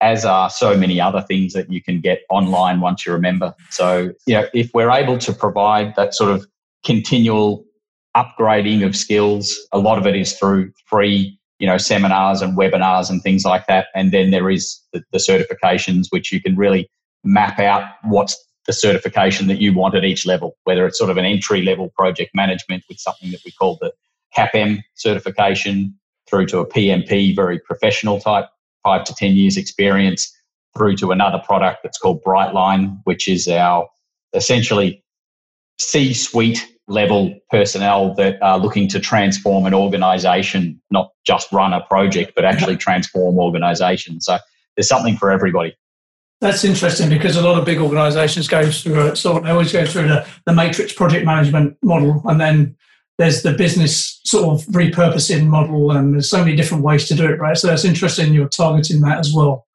[0.00, 3.54] as are so many other things that you can get online once you're a member.
[3.68, 6.46] So, you know, if we're able to provide that sort of
[6.82, 7.64] continual
[8.16, 13.10] upgrading of skills, a lot of it is through free, you know, seminars and webinars
[13.10, 13.88] and things like that.
[13.94, 16.88] And then there is the, the certifications, which you can really
[17.24, 21.16] map out what's the certification that you want at each level, whether it's sort of
[21.16, 23.92] an entry level project management with something that we call the
[24.36, 28.46] CAPM certification through to a PMP, very professional type
[28.84, 30.32] five to 10 years experience
[30.76, 33.88] through to another product that's called Brightline, which is our
[34.34, 35.02] essentially
[35.80, 41.82] C suite level personnel that are looking to transform an organization, not just run a
[41.82, 44.24] project, but actually transform organizations.
[44.24, 44.38] So
[44.76, 45.76] there's something for everybody.
[46.40, 49.84] That's interesting because a lot of big organizations go through a sort they always go
[49.84, 52.76] through the, the matrix project management model and then
[53.18, 57.26] there's the business sort of repurposing model, and there's so many different ways to do
[57.26, 57.56] it, right?
[57.58, 58.32] So that's interesting.
[58.32, 59.66] You're targeting that as well.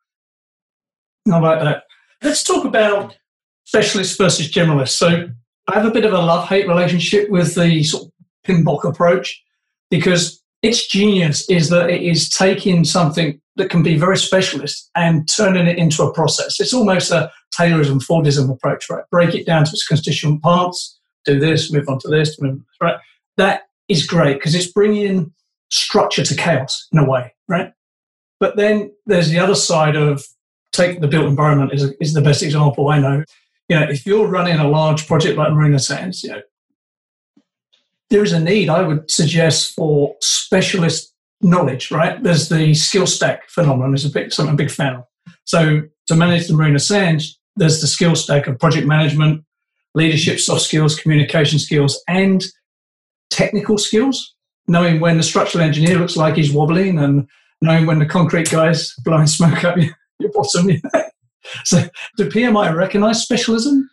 [1.32, 1.84] I like that.
[2.21, 3.17] Let's talk about
[3.65, 4.95] specialists versus generalists.
[4.95, 5.30] So
[5.67, 8.04] I have a bit of a love hate relationship with the sort
[8.47, 9.41] of approach
[9.89, 15.28] because its genius is that it is taking something that can be very specialist and
[15.30, 16.60] turning it into a process.
[16.60, 19.04] It's almost a Taylorism, Fordism approach, right?
[19.12, 22.38] Break it down to its constituent parts, do this, move on to this,
[22.82, 22.97] right?
[23.38, 25.34] that is great because it's bringing
[25.69, 27.73] structure to chaos in a way, right?
[28.39, 30.23] But then there's the other side of
[30.71, 33.23] take the built environment is, is the best example I know.
[33.69, 36.41] You know, if you're running a large project like Marina Sands, you know,
[38.10, 42.21] there is a need, I would suggest, for specialist knowledge, right?
[42.21, 45.04] There's the skill stack phenomenon is a big something I'm a big fan of.
[45.45, 49.43] So to manage the Marina Sands, there's the skill stack of project management,
[49.95, 52.43] leadership, soft skills, communication skills, and
[53.30, 54.36] technical skills,
[54.67, 57.28] knowing when the structural engineer looks like he's wobbling and
[57.62, 60.69] knowing when the concrete guy's blowing smoke up your, your bottom.
[61.65, 61.84] so,
[62.17, 63.89] do PMI recognize specialism?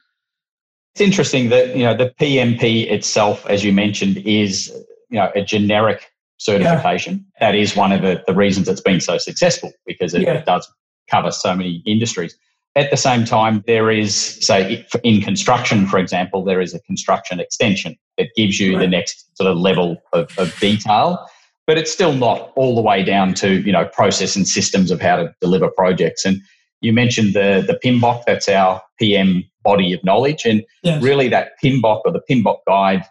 [0.94, 4.68] It's interesting that you know the PMP itself, as you mentioned, is
[5.08, 6.10] you know a generic
[6.40, 7.24] certification.
[7.40, 7.48] Yeah.
[7.48, 10.34] That is one of the, the reasons it's been so successful because it, yeah.
[10.34, 10.70] it does
[11.10, 12.36] cover so many industries.
[12.76, 17.40] At the same time, there is, say, in construction, for example, there is a construction
[17.40, 18.82] extension that gives you right.
[18.82, 21.26] the next sort of level of, of detail,
[21.66, 25.00] but it's still not all the way down to, you know, process and systems of
[25.00, 26.24] how to deliver projects.
[26.24, 26.40] And
[26.80, 30.44] you mentioned the, the PMBOK, that's our PM body of knowledge.
[30.44, 31.02] And yes.
[31.02, 33.04] really that PMBOK or the PMBOK guide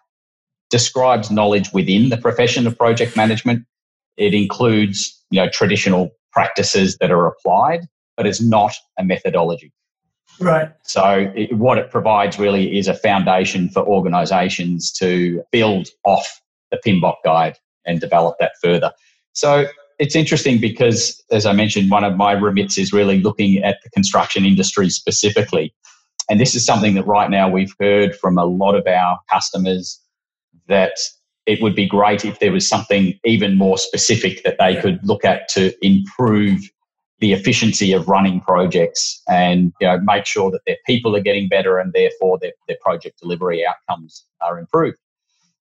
[0.70, 3.66] describes knowledge within the profession of project management.
[4.18, 7.88] It includes, you know, traditional practices that are applied
[8.20, 9.72] but it's not a methodology.
[10.42, 10.70] Right.
[10.84, 16.82] So, it, what it provides really is a foundation for organizations to build off the
[16.86, 18.92] PMBOK guide and develop that further.
[19.32, 19.68] So,
[20.00, 23.90] it's interesting because, as I mentioned, one of my remits is really looking at the
[23.90, 25.74] construction industry specifically.
[26.30, 30.00] And this is something that right now we've heard from a lot of our customers
[30.68, 30.94] that
[31.46, 35.26] it would be great if there was something even more specific that they could look
[35.26, 36.62] at to improve
[37.20, 41.50] the efficiency of running projects and you know make sure that their people are getting
[41.50, 44.98] better and therefore their, their project delivery outcomes are improved.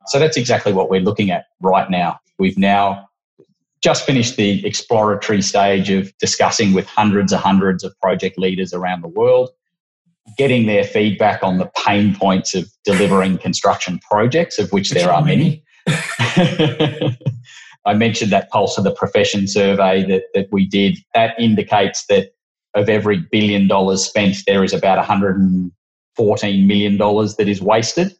[0.07, 2.19] So that's exactly what we're looking at right now.
[2.39, 3.09] We've now
[3.83, 9.01] just finished the exploratory stage of discussing with hundreds and hundreds of project leaders around
[9.01, 9.49] the world,
[10.37, 15.23] getting their feedback on the pain points of delivering construction projects, of which there are
[15.23, 15.63] many.
[17.85, 20.97] I mentioned that Pulse of the Profession survey that, that we did.
[21.13, 22.33] That indicates that
[22.75, 25.71] of every billion dollars spent, there is about $114
[26.65, 28.15] million that is wasted.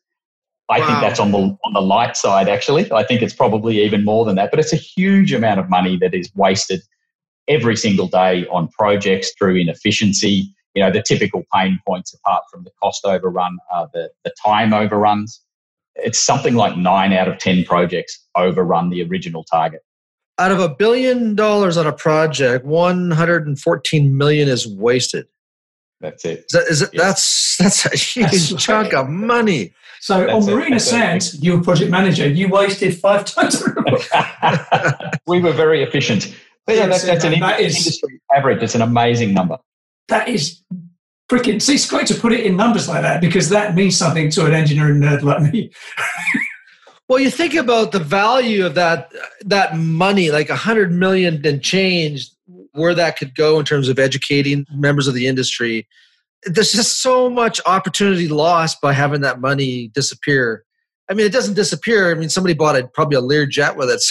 [0.75, 0.87] I wow.
[0.87, 2.49] think that's on the on the light side.
[2.49, 4.51] Actually, I think it's probably even more than that.
[4.51, 6.81] But it's a huge amount of money that is wasted
[7.47, 10.53] every single day on projects through inefficiency.
[10.73, 14.73] You know, the typical pain points apart from the cost overrun are the the time
[14.73, 15.43] overruns
[15.95, 19.81] it's something like nine out of 10 projects overrun the original target.
[20.39, 25.27] Out of a billion dollars on a project, 114 million is wasted.
[26.01, 26.39] That's it.
[26.39, 27.55] Is that, is it yes.
[27.59, 29.03] That's that's a huge that's chunk right.
[29.03, 29.73] of money.
[30.03, 32.27] So that's on Marina Sands, you were project manager.
[32.27, 33.63] You wasted five times.
[35.27, 36.35] we were very efficient.
[36.65, 38.61] But yeah, that's, that's an that industry is, average.
[38.61, 39.59] It's an amazing number.
[40.09, 40.61] That is
[41.31, 44.29] freaking see it's great to put it in numbers like that because that means something
[44.31, 45.71] to an engineering nerd like me
[47.07, 51.63] well you think about the value of that that money like a hundred million and
[51.63, 52.29] change
[52.73, 55.87] where that could go in terms of educating members of the industry
[56.45, 60.65] there's just so much opportunity lost by having that money disappear
[61.09, 62.11] I mean, it doesn't disappear.
[62.11, 64.01] I mean, somebody bought a, probably a Lear jet with it.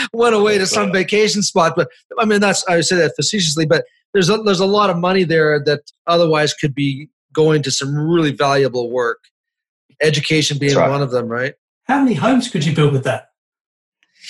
[0.12, 1.74] Went away to some vacation spot.
[1.74, 3.66] But I mean, that's I say that facetiously.
[3.66, 7.70] But there's a, there's a lot of money there that otherwise could be going to
[7.70, 9.18] some really valuable work.
[10.00, 10.88] Education being right.
[10.88, 11.54] one of them, right?
[11.84, 13.30] How many homes could you build with that?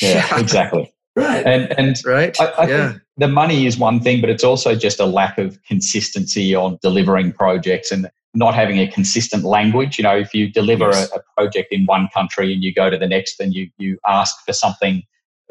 [0.00, 0.40] Yeah, yeah.
[0.40, 0.94] exactly.
[1.18, 1.44] Right.
[1.44, 2.40] And and right.
[2.40, 2.88] I, I yeah.
[2.90, 6.78] think the money is one thing, but it's also just a lack of consistency on
[6.80, 9.98] delivering projects and not having a consistent language.
[9.98, 11.10] You know, if you deliver yes.
[11.10, 13.98] a, a, project in one country and you go to the next and you you
[14.06, 15.02] ask for something,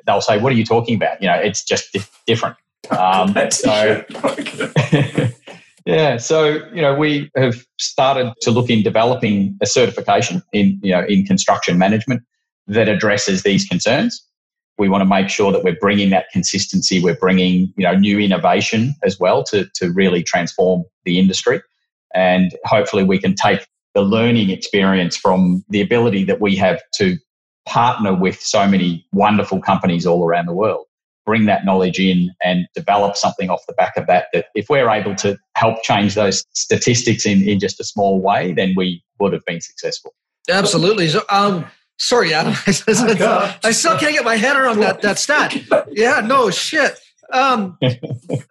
[0.06, 2.56] they'll say, "What are you talking about?" You know, it's just di- different.
[2.90, 4.06] Um, so,
[5.86, 10.92] yeah, so you know, we have started to look in developing a certification in you
[10.92, 12.24] know in construction management
[12.68, 14.24] that addresses these concerns.
[14.78, 17.02] We want to make sure that we're bringing that consistency.
[17.02, 21.62] We're bringing you know new innovation as well to to really transform the industry.
[22.14, 27.18] And hopefully, we can take the learning experience from the ability that we have to
[27.68, 30.86] partner with so many wonderful companies all around the world,
[31.26, 34.28] bring that knowledge in and develop something off the back of that.
[34.34, 38.54] That if we're able to help change those statistics in, in just a small way,
[38.54, 40.14] then we would have been successful.
[40.50, 41.10] Absolutely.
[41.10, 41.66] So, um,
[41.98, 42.54] sorry, Adam.
[42.68, 45.56] oh, I still can't get my head around that, that stat.
[45.92, 47.00] Yeah, no shit.
[47.34, 47.78] Um,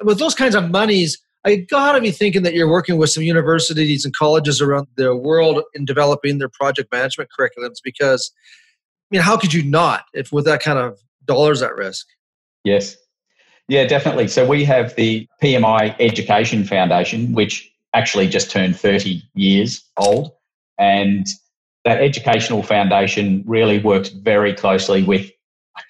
[0.03, 4.05] with those kinds of monies, I gotta be thinking that you're working with some universities
[4.05, 8.33] and colleges around the world in developing their project management curriculums because
[9.11, 12.07] I mean, how could you not if with that kind of dollars at risk?
[12.65, 12.97] Yes.
[13.69, 14.29] Yeah, definitely.
[14.29, 20.33] So we have the PMI Education Foundation, which actually just turned 30 years old.
[20.79, 21.27] And
[21.87, 25.31] that educational foundation really works very closely with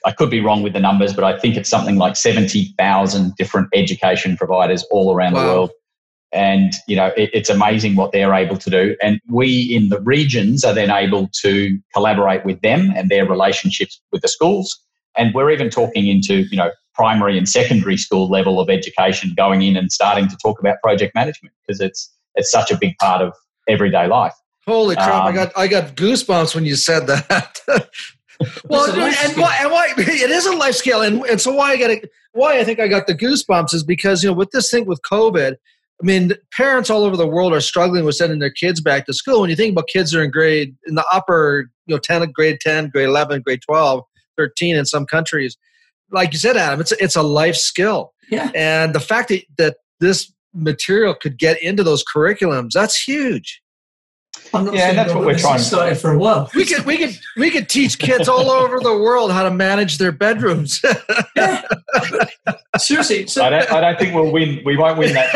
[0.04, 3.68] I could be wrong with the numbers, but I think it's something like 70,000 different
[3.72, 5.40] education providers all around wow.
[5.40, 5.70] the world.
[6.32, 8.96] And, you know, it, it's amazing what they're able to do.
[9.00, 14.00] And we in the regions are then able to collaborate with them and their relationships
[14.12, 14.76] with the schools.
[15.16, 19.62] And we're even talking into, you know, primary and secondary school level of education going
[19.62, 23.22] in and starting to talk about project management because it's, it's such a big part
[23.22, 23.32] of
[23.68, 24.34] everyday life.
[24.66, 25.08] Holy crap!
[25.08, 27.60] Um, I got I got goosebumps when you said that.
[28.68, 31.76] well, and why, and why it is a life scale, and, and so why I
[31.76, 31.98] got
[32.32, 35.00] why I think I got the goosebumps is because you know with this thing with
[35.02, 39.06] COVID, I mean parents all over the world are struggling with sending their kids back
[39.06, 39.40] to school.
[39.40, 42.58] When you think about kids are in grade in the upper you know ten grade
[42.60, 44.02] ten, grade eleven, grade 12,
[44.36, 45.56] 13 in some countries,
[46.10, 48.14] like you said, Adam, it's it's a life skill.
[48.30, 53.60] Yeah, and the fact that that this material could get into those curriculums that's huge
[54.54, 55.58] yeah, that's what we're trying.
[55.58, 56.50] to Started for a while.
[56.54, 59.98] We could we could we could teach kids all over the world how to manage
[59.98, 60.80] their bedrooms.
[61.36, 61.62] yeah.
[62.78, 64.60] Seriously, so, I, don't, I don't think we'll win.
[64.64, 65.32] We won't win that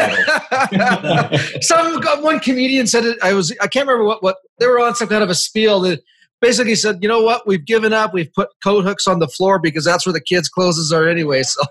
[0.61, 1.39] battle.
[1.63, 3.19] some one comedian said it.
[3.23, 5.81] I was I can't remember what what they were on some kind of a spiel
[5.81, 6.01] that
[6.41, 8.13] basically said, you know what, we've given up.
[8.13, 11.43] We've put coat hooks on the floor because that's where the kids' clothes are anyway.
[11.43, 11.63] So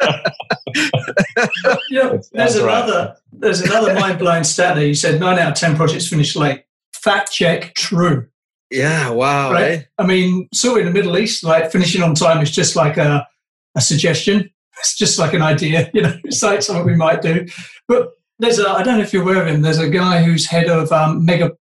[1.90, 2.84] yeah, there's That's right.
[2.84, 4.86] another there's another mind blowing stat there.
[4.86, 6.64] You said nine out of ten projects finish late.
[7.02, 8.26] Fact check, true.
[8.70, 9.52] Yeah, wow.
[9.52, 9.62] Right.
[9.62, 9.82] eh?
[9.98, 13.26] I mean, so in the Middle East, like finishing on time is just like a,
[13.74, 14.50] a suggestion.
[14.78, 17.46] It's just like an idea, you know, it's like something we might do.
[17.86, 20.46] But there's a, I don't know if you're aware of him, there's a guy who's
[20.46, 21.52] head of um, Mega,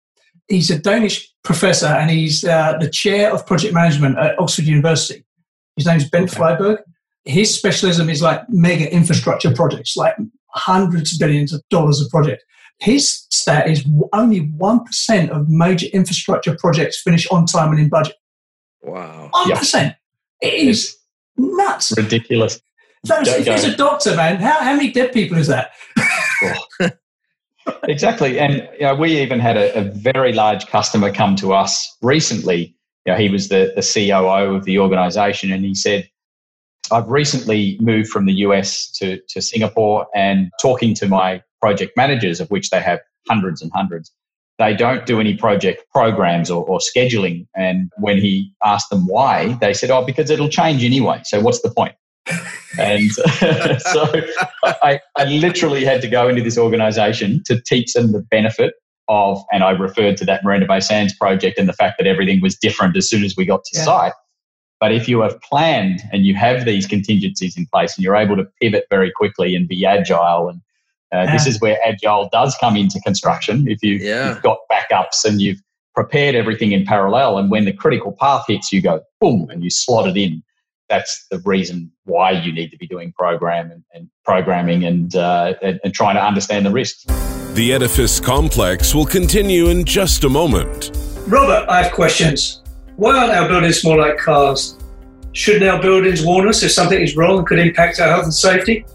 [0.47, 5.23] he's a Danish professor and he's uh, the chair of project management at Oxford University.
[5.75, 6.79] His name's Ben Flyvbjerg.
[7.25, 10.15] His specialism is like mega infrastructure projects, like
[10.49, 12.43] hundreds of billions of dollars of project.
[12.79, 18.15] His stat is only 1% of major infrastructure projects finish on time and in budget.
[18.83, 19.29] Wow.
[19.31, 19.57] One Yeah.
[19.59, 19.95] percent.
[20.41, 20.97] It is It's
[21.37, 21.93] nuts.
[21.97, 22.61] ridiculous.
[23.03, 25.71] That's, Don't if he's a doctor, man, how, how many dead people is that?
[27.83, 28.39] Exactly.
[28.39, 32.73] And you know, we even had a, a very large customer come to us recently.
[33.05, 36.09] You know, he was the, the COO of the organization and he said,
[36.91, 42.39] I've recently moved from the US to, to Singapore and talking to my project managers,
[42.39, 44.11] of which they have hundreds and hundreds.
[44.59, 47.47] They don't do any project programs or, or scheduling.
[47.55, 51.21] And when he asked them why, they said, Oh, because it'll change anyway.
[51.25, 51.95] So what's the point?
[52.79, 53.09] And
[53.79, 54.11] so
[54.83, 58.75] I, I literally had to go into this organization to teach them the benefit
[59.07, 62.39] of, and I referred to that Marina Bay Sands project and the fact that everything
[62.39, 63.83] was different as soon as we got to Yeah.
[63.85, 64.13] site.
[64.79, 68.35] But if you have planned and you have these contingencies in place and you're able
[68.35, 70.61] to pivot very quickly and be agile, and
[71.11, 73.67] uh, this is where agile does come into construction.
[73.67, 74.29] If you, Yeah.
[74.29, 75.61] you've got backups and you've
[75.95, 79.69] prepared everything in parallel, and when the critical path hits, you go boom and you
[79.69, 80.43] slot it in
[80.89, 85.53] that's the reason why you need to be doing program and, and programming and, uh,
[85.61, 87.05] and and trying to understand the risks.
[87.53, 90.91] The Edifice Complex will continue in just a moment.
[91.27, 92.61] Robert, I have questions.
[92.95, 94.77] Why aren't our buildings more like cars?
[95.33, 98.33] Shouldn't our buildings warn us if something is wrong and could impact our health and
[98.33, 98.85] safety?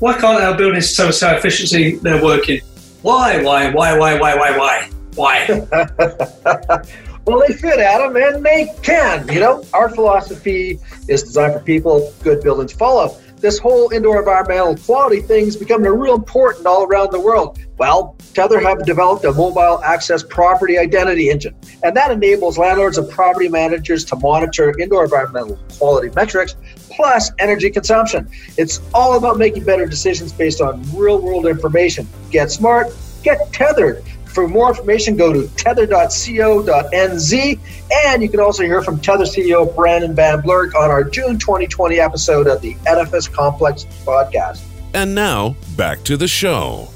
[0.00, 2.60] Why can't our buildings tell us how efficiently they're working?
[3.02, 4.90] Why, why, why, why, why, why, why?
[5.14, 5.46] Why?
[7.24, 9.28] well, they fit, Adam, and they can.
[9.28, 13.16] You know, our philosophy is designed for people, good buildings follow.
[13.44, 17.58] This whole indoor environmental quality thing is becoming real important all around the world.
[17.76, 23.06] Well, Tether have developed a mobile access property identity engine, and that enables landlords and
[23.06, 26.56] property managers to monitor indoor environmental quality metrics
[26.88, 28.30] plus energy consumption.
[28.56, 32.08] It's all about making better decisions based on real world information.
[32.30, 34.02] Get smart, get tethered.
[34.34, 37.58] For more information, go to tether.co.nz.
[38.06, 42.00] And you can also hear from Tether CEO Brandon Van Blerk on our June 2020
[42.00, 44.64] episode of the Edifice Complex podcast.
[44.92, 46.88] And now, back to the show.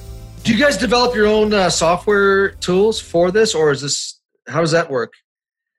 [0.43, 4.19] Do you guys develop your own uh, software tools for this, or is this
[4.49, 5.13] how does that work?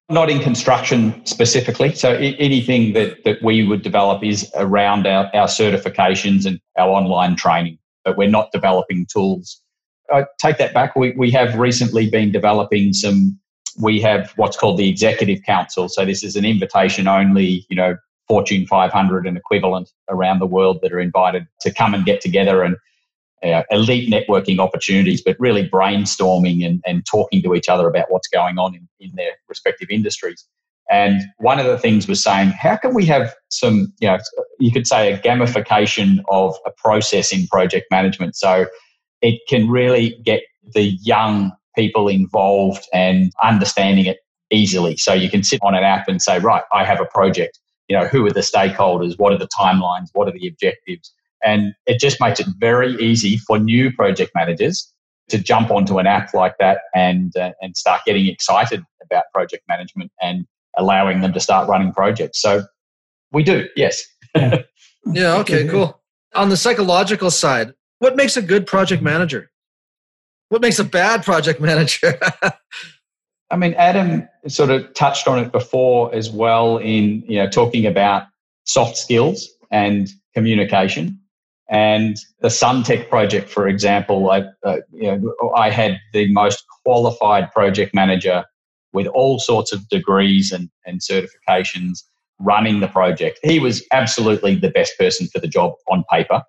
[0.10, 1.93] Not in construction specifically.
[1.93, 6.89] So I- anything that, that we would develop is around our, our certifications and our
[6.89, 9.62] online training, but we're not developing tools.
[10.12, 10.95] I take that back.
[10.95, 13.39] We, we have recently been developing some,
[13.82, 15.89] we have what's called the Executive Council.
[15.89, 17.95] So this is an invitation only, you know,
[18.28, 22.64] Fortune 500 and equivalent around the world that are invited to come and get together
[22.64, 22.76] and
[23.43, 28.28] uh, elite networking opportunities, but really brainstorming and, and talking to each other about what's
[28.28, 30.45] going on in, in their respective industries.
[30.91, 34.18] And one of the things was saying, how can we have some, you know,
[34.60, 38.36] you could say a gamification of a process in project management?
[38.36, 38.66] So
[39.22, 40.43] it can really get
[40.74, 44.17] the young people involved and understanding it
[44.51, 44.97] easily.
[44.97, 47.59] So you can sit on an app and say, right, I have a project.
[47.88, 49.17] You know, who are the stakeholders?
[49.17, 50.07] What are the timelines?
[50.13, 51.13] What are the objectives?
[51.43, 54.93] And it just makes it very easy for new project managers
[55.30, 59.63] to jump onto an app like that and uh, and start getting excited about project
[59.67, 60.45] management and
[60.78, 62.41] allowing them to start running projects.
[62.41, 62.63] So
[63.32, 64.03] we do, yes.
[64.36, 65.99] Yeah, okay, cool.
[66.36, 69.50] On the psychological side, what makes a good project manager?
[70.50, 72.20] What makes a bad project manager?
[73.52, 77.86] I mean, Adam sort of touched on it before as well in you know talking
[77.86, 78.24] about
[78.66, 81.20] soft skills and communication.
[81.70, 87.52] And the Suntec project, for example, I, uh, you know, I had the most qualified
[87.52, 88.43] project manager
[88.91, 92.00] with all sorts of degrees and, and certifications
[92.39, 93.39] running the project.
[93.43, 96.41] He was absolutely the best person for the job on paper.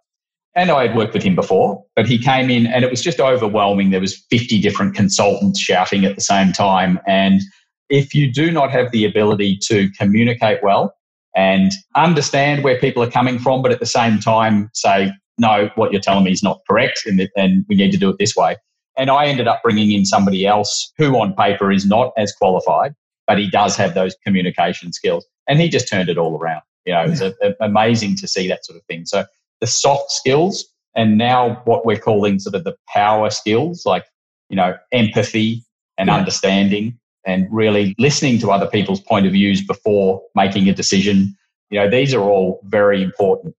[0.57, 3.21] And I had worked with him before, but he came in and it was just
[3.21, 3.91] overwhelming.
[3.91, 6.99] There was 50 different consultants shouting at the same time.
[7.07, 7.41] And
[7.89, 10.95] if you do not have the ability to communicate well
[11.37, 15.93] and understand where people are coming from, but at the same time say, no, what
[15.93, 18.57] you're telling me is not correct and, and we need to do it this way.
[18.97, 22.95] And I ended up bringing in somebody else who on paper is not as qualified,
[23.27, 25.25] but he does have those communication skills.
[25.49, 26.63] And he just turned it all around.
[26.85, 29.07] You know, it's a, a- amazing to see that sort of thing.
[29.07, 29.25] So
[29.61, 34.05] the soft skills And now what we're calling sort of the power skills, like,
[34.49, 35.63] you know, empathy
[35.99, 36.17] and yeah.
[36.17, 41.37] understanding and really listening to other people's point of views before making a decision.
[41.71, 43.55] You know, these are all very important,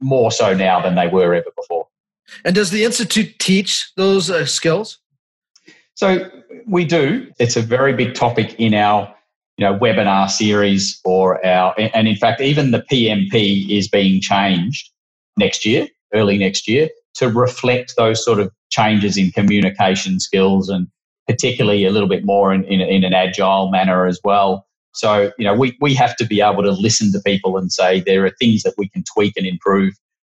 [0.00, 1.86] more so now than they were ever before.
[2.44, 4.98] And does the Institute teach those uh, skills?
[5.94, 6.28] So
[6.66, 7.32] we do.
[7.38, 9.14] It's a very big topic in our
[9.56, 14.90] you know webinar series or our and in fact even the PMP is being changed
[15.36, 20.88] next year, early next year, to reflect those sort of changes in communication skills and
[21.26, 24.66] particularly a little bit more in, in, in an agile manner as well.
[24.92, 28.00] So, you know, we, we have to be able to listen to people and say
[28.00, 29.94] there are things that we can tweak and improve.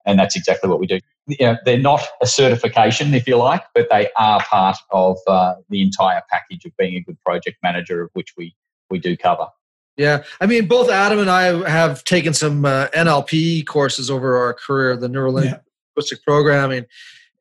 [0.06, 1.00] And that's exactly what we do.
[1.26, 5.56] You know, they're not a certification, if you like, but they are part of uh,
[5.68, 8.54] the entire package of being a good project manager, of which we,
[8.88, 9.48] we do cover.
[9.96, 14.52] Yeah, I mean, both Adam and I have taken some uh, NLP courses over our
[14.52, 15.64] career, the neuro linguistic
[15.96, 16.24] yeah.
[16.26, 16.84] programming,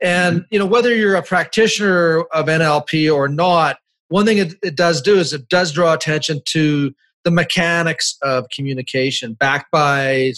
[0.01, 3.77] and you know whether you're a practitioner of NLP or not,
[4.07, 6.93] one thing it, it does do is it does draw attention to
[7.25, 10.31] the mechanics of communication, backed by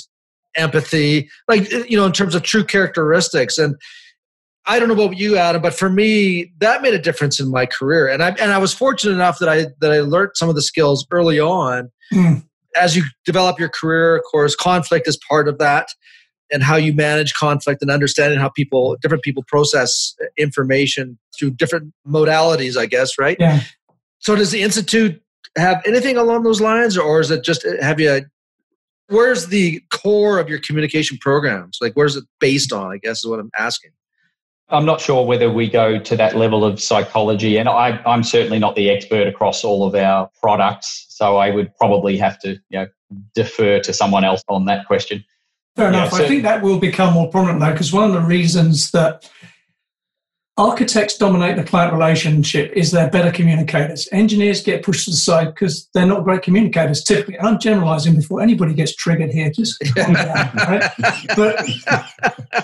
[0.56, 3.58] empathy, like you know, in terms of true characteristics.
[3.58, 3.76] And
[4.68, 7.66] I don't know about you, Adam, but for me, that made a difference in my
[7.66, 8.08] career.
[8.08, 10.62] And I and I was fortunate enough that I that I learned some of the
[10.62, 11.90] skills early on.
[12.14, 12.44] Mm.
[12.76, 15.88] As you develop your career, of course, conflict is part of that
[16.52, 21.94] and how you manage conflict and understanding how people different people process information through different
[22.08, 23.62] modalities i guess right yeah
[24.20, 25.22] so does the institute
[25.58, 28.22] have anything along those lines or is it just have you
[29.08, 33.28] where's the core of your communication programs like where's it based on i guess is
[33.28, 33.92] what i'm asking
[34.70, 38.60] i'm not sure whether we go to that level of psychology and I, i'm certainly
[38.60, 42.80] not the expert across all of our products so i would probably have to you
[42.80, 42.88] know
[43.36, 45.24] defer to someone else on that question
[45.78, 46.12] Fair enough.
[46.12, 48.90] Yeah, so, I think that will become more prominent though, because one of the reasons
[48.92, 49.30] that
[50.58, 54.10] architects dominate the client relationship is they're better communicators.
[54.12, 57.36] Engineers get pushed to the side because they're not great communicators typically.
[57.36, 59.52] And I'm generalizing before anybody gets triggered here.
[59.52, 60.92] Just calm down, right?
[61.36, 61.64] But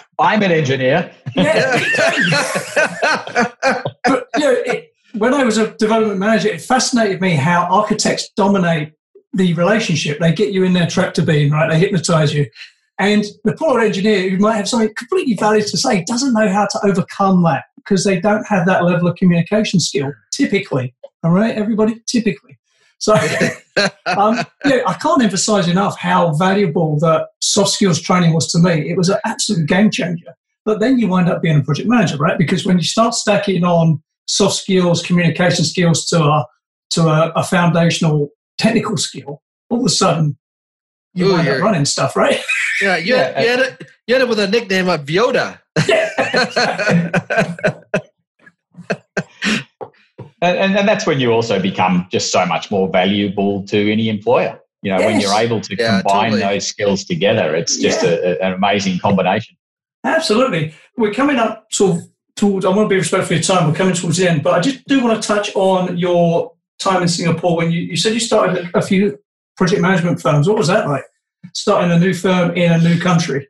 [0.19, 1.11] I'm an engineer.
[1.35, 1.83] Yeah.
[4.03, 8.29] but you know, it, when I was a development manager, it fascinated me how architects
[8.35, 8.93] dominate
[9.33, 10.19] the relationship.
[10.19, 11.69] They get you in their tractor beam, right?
[11.69, 12.47] They hypnotize you.
[12.99, 16.67] And the poor engineer who might have something completely valid to say doesn't know how
[16.67, 20.93] to overcome that because they don't have that level of communication skill, typically.
[21.23, 22.57] All right, everybody, typically.
[22.99, 23.13] So
[24.05, 28.89] um, yeah, I can't emphasize enough how valuable that soft skills training was to me.
[28.89, 30.33] It was an absolute game changer.
[30.63, 32.37] But then you wind up being a project manager, right?
[32.37, 36.45] Because when you start stacking on soft skills, communication skills to a
[36.91, 40.37] to a, a foundational technical skill, all of a sudden
[41.13, 42.39] you Ooh, wind up running stuff, right?
[42.81, 43.39] Yeah, you, yeah.
[43.41, 45.59] you, ended, you ended with a nickname of Yoda.
[50.41, 54.59] and, and, that's when you also become just so much more valuable to any employer.
[54.81, 55.05] You know, yes.
[55.05, 56.41] when you're able to yeah, combine totally.
[56.41, 58.09] those skills together, it's just yeah.
[58.09, 59.55] a, a, an amazing combination.
[60.03, 60.73] Absolutely.
[60.97, 62.03] We're coming up sort of
[62.35, 64.53] towards, I want to be respectful of your time, we're coming towards the end, but
[64.53, 68.13] I just do want to touch on your time in Singapore when you, you said
[68.13, 69.19] you started a few
[69.57, 70.47] project management firms.
[70.47, 71.05] What was that like?
[71.53, 73.47] Starting a new firm in a new country?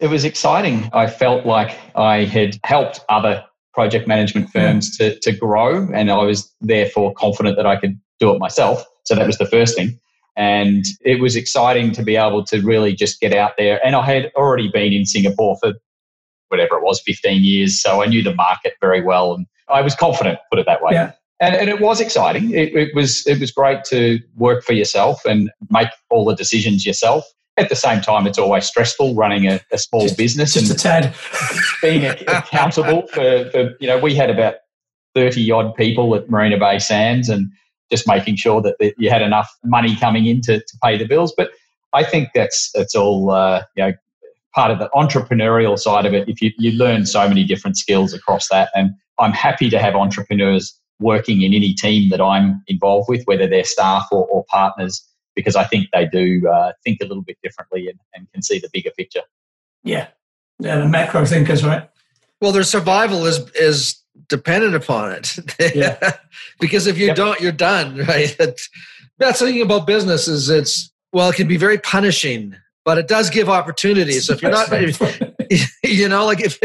[0.00, 0.90] It was exciting.
[0.92, 6.22] I felt like I had helped other project management firms to, to grow, and I
[6.24, 8.84] was therefore confident that I could do it myself.
[9.04, 9.98] So that was the first thing.
[10.36, 13.84] And it was exciting to be able to really just get out there.
[13.86, 15.74] And I had already been in Singapore for
[16.48, 17.80] whatever it was, 15 years.
[17.80, 19.34] So I knew the market very well.
[19.34, 20.94] And I was confident, put it that way.
[20.94, 22.50] Yeah and, and it was exciting.
[22.52, 26.86] It, it, was it was great to work for yourself and make all the decisions
[26.86, 27.24] yourself.
[27.56, 30.78] At the same time, it's always stressful running a, a small just, business just and
[30.78, 31.14] a tad
[31.82, 34.56] being accountable for, for you know we had about
[35.14, 37.50] thirty odd people at Marina Bay Sands and
[37.90, 41.04] just making sure that, that you had enough money coming in to, to pay the
[41.04, 41.32] bills.
[41.36, 41.50] But
[41.92, 43.92] I think that's that's all uh, you know
[44.54, 46.28] part of the entrepreneurial side of it.
[46.28, 49.94] If you you learn so many different skills across that, and I'm happy to have
[49.94, 55.06] entrepreneurs working in any team that I'm involved with, whether they're staff or, or partners,
[55.34, 58.58] because I think they do uh, think a little bit differently and, and can see
[58.58, 59.22] the bigger picture.
[59.82, 60.08] Yeah,
[60.58, 61.88] yeah, the macro thinkers, right?
[62.40, 65.38] Well, their survival is is dependent upon it.
[65.74, 66.12] Yeah.
[66.60, 67.16] because if you yep.
[67.16, 68.34] don't, you're done, right?
[69.18, 73.06] That's the thing about business is it's well, it can be very punishing, but it
[73.06, 74.26] does give opportunities.
[74.26, 74.70] So if you're not,
[75.84, 76.58] you know, like if,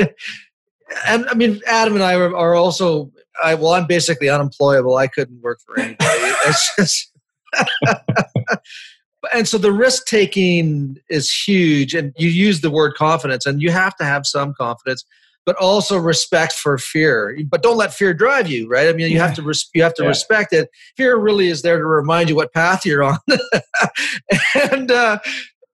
[1.05, 3.11] and I mean, Adam and I are, are also
[3.43, 4.95] I, well, I'm basically unemployable.
[4.97, 5.97] I couldn't work for anybody.
[6.01, 7.11] it's just,
[9.33, 13.71] and so the risk taking is huge and you use the word confidence and you
[13.71, 15.03] have to have some confidence
[15.45, 19.19] but also respect for fear but don't let fear drive you right i mean you
[19.19, 20.09] have to res- you have to Yeah.
[20.09, 23.17] respect it fear really is there to remind you what path you're on
[24.71, 25.19] and uh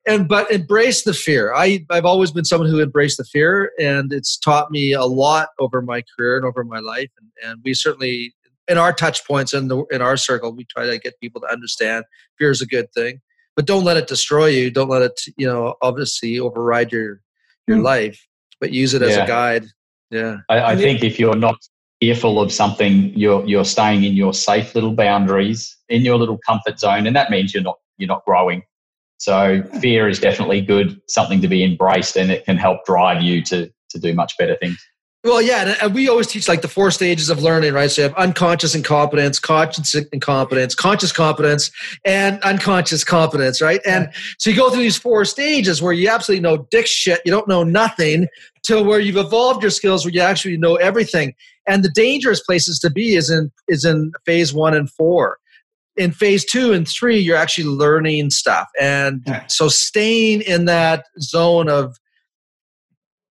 [0.07, 4.13] and but embrace the fear i i've always been someone who embraced the fear and
[4.13, 7.73] it's taught me a lot over my career and over my life and, and we
[7.73, 8.33] certainly
[8.67, 11.47] in our touch points in the in our circle we try to get people to
[11.47, 12.03] understand
[12.37, 13.19] fear is a good thing
[13.55, 17.21] but don't let it destroy you don't let it you know obviously override your
[17.67, 17.83] your Mm.
[17.83, 18.27] life
[18.59, 19.23] but use it as Yeah.
[19.23, 19.65] a guide
[20.11, 21.57] yeah I, I And think if you're not
[21.99, 26.77] fearful of something, you're you're staying in your safe little boundaries, in your little comfort
[26.79, 28.61] zone, and that means you're not you're not growing.
[29.17, 33.43] So fear is definitely good, something to be embraced, and it can help drive you
[33.45, 34.77] to to do much better things.
[35.23, 37.89] Well, yeah, and- we always teach like the four stages of learning, right?
[37.89, 41.71] So you have unconscious incompetence, conscious incompetence, conscious competence,
[42.05, 43.81] and unconscious competence, right?
[43.87, 47.31] And so you go through these four stages where you absolutely know dick shit, you
[47.31, 48.27] don't know nothing,
[48.65, 51.33] to where you've evolved your skills where you actually know everything.
[51.67, 55.39] And the dangerous places to be is in is in phase one and four.
[55.97, 58.67] In phase two and three, you're actually learning stuff.
[58.79, 59.45] And Yeah.
[59.47, 61.97] so staying in that zone of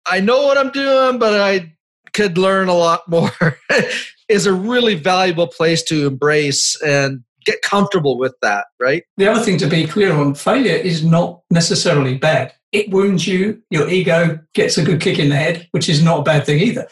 [0.06, 1.72] I know what I'm doing, but I
[2.12, 3.30] could learn a lot more
[4.28, 9.04] is a really valuable place to embrace and get comfortable with that, right?
[9.16, 12.52] The other thing to be clear on failure is not necessarily bad.
[12.72, 16.20] It wounds you, your ego gets a good kick in the head, which is not
[16.20, 16.86] a bad thing either.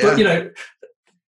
[0.00, 0.50] But you know,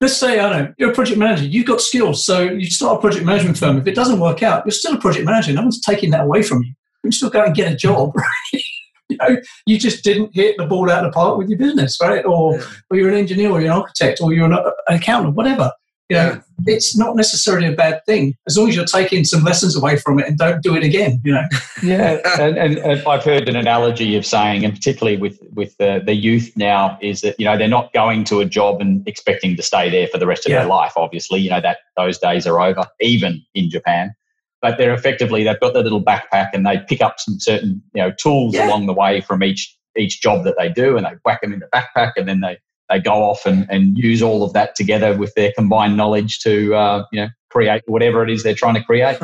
[0.01, 2.99] let's say I don't know, you're a project manager, you've got skills, so you start
[2.99, 3.79] a project management firm.
[3.79, 5.53] If it doesn't work out, you're still a project manager.
[5.53, 6.69] No one's taking that away from you.
[6.69, 8.63] You can still go and get a job, right?
[9.09, 9.37] you know,
[9.67, 12.25] you just didn't hit the ball out of the park with your business, right?
[12.25, 15.73] Or, or you're an engineer, or you're an architect, or you're an, an accountant, whatever.
[16.09, 19.77] You know, it's not necessarily a bad thing as long as you're taking some lessons
[19.77, 21.21] away from it and don't do it again.
[21.23, 21.45] You know,
[21.83, 26.03] Yeah, and, and, and I've heard an analogy of saying, and particularly with with the,
[26.05, 29.55] the youth now, is that you know they're not going to a job and expecting
[29.57, 30.61] to stay there for the rest of Yeah.
[30.61, 30.93] their life.
[30.97, 34.15] Obviously, you know that those days are over, even in Japan.
[34.63, 38.03] But they're effectively they've got their little backpack and they pick up some certain you
[38.03, 38.67] know tools Yeah.
[38.67, 41.61] along the way from each each job that they do, and they whack them in
[41.61, 42.57] the backpack, and then they
[42.89, 46.75] they go off and, and use all of that together with their combined knowledge to
[46.75, 49.19] uh, you know create whatever it is they're trying to create.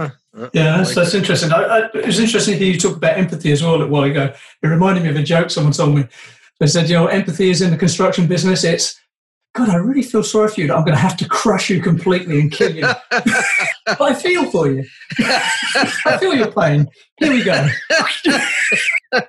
[0.53, 1.53] Yeah, that's, that's interesting.
[1.53, 4.35] I, I, it was interesting that you talked about empathy as well a while ago.
[4.63, 6.09] It reminded me of a joke someone told me.
[6.61, 8.65] They said, you know, empathy is in the construction business.
[8.65, 8.99] It's,
[9.55, 12.41] God, I really feel sorry for you I'm going to have to crush you completely
[12.41, 12.83] and kill you.
[13.11, 14.85] but I feel for you.
[15.19, 16.89] I feel your pain.
[17.19, 17.69] Here we go.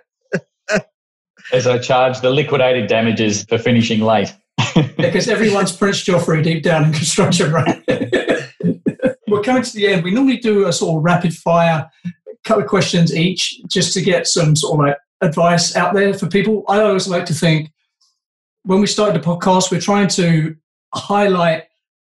[1.55, 4.35] As I charge the liquidated damages for finishing late.
[4.97, 7.81] Because everyone's Prince Joffrey deep down in construction, right?
[9.27, 10.03] We're coming to the end.
[10.03, 11.89] We normally do a sort of rapid fire,
[12.43, 16.27] couple of questions each, just to get some sort of like advice out there for
[16.27, 16.65] people.
[16.67, 17.71] I always like to think
[18.63, 20.55] when we started the podcast, we're trying to
[20.93, 21.63] highlight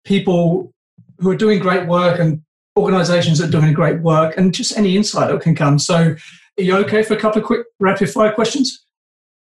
[0.07, 0.73] people
[1.19, 2.43] who are doing great work and
[2.79, 5.79] organizations that are doing great work and just any insight that can come.
[5.79, 6.17] So,
[6.59, 8.84] are you okay for a couple of quick rapid fire questions?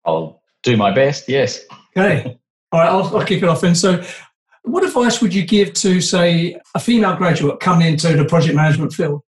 [0.06, 1.64] I'll do my best, yes.
[1.98, 2.38] Okay.
[2.72, 3.64] All right, I'll, I'll kick it off.
[3.64, 4.04] And so,
[4.64, 8.94] what advice would you give to, say, a female graduate coming into the project management
[8.94, 9.22] field?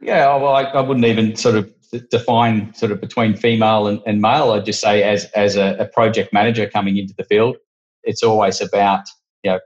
[0.00, 1.70] Yeah, well, I, I wouldn't even sort of
[2.10, 4.52] define sort of between female and, and male.
[4.52, 7.56] I'd just say as, as a, a project manager coming into the field,
[8.04, 9.06] it's always about,
[9.42, 9.60] you know,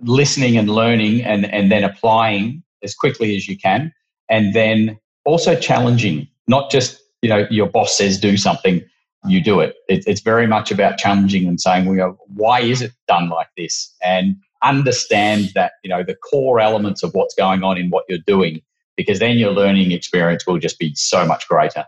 [0.00, 3.92] listening and learning and, and then applying as quickly as you can.
[4.30, 8.82] And then also challenging, not just, you know, your boss says do something,
[9.26, 9.76] you do it.
[9.88, 13.28] it it's very much about challenging and saying, well, you know, why is it done
[13.28, 13.94] like this?
[14.02, 18.18] And understand that, you know, the core elements of what's going on in what you're
[18.26, 18.62] doing,
[18.96, 21.84] because then your learning experience will just be so much greater.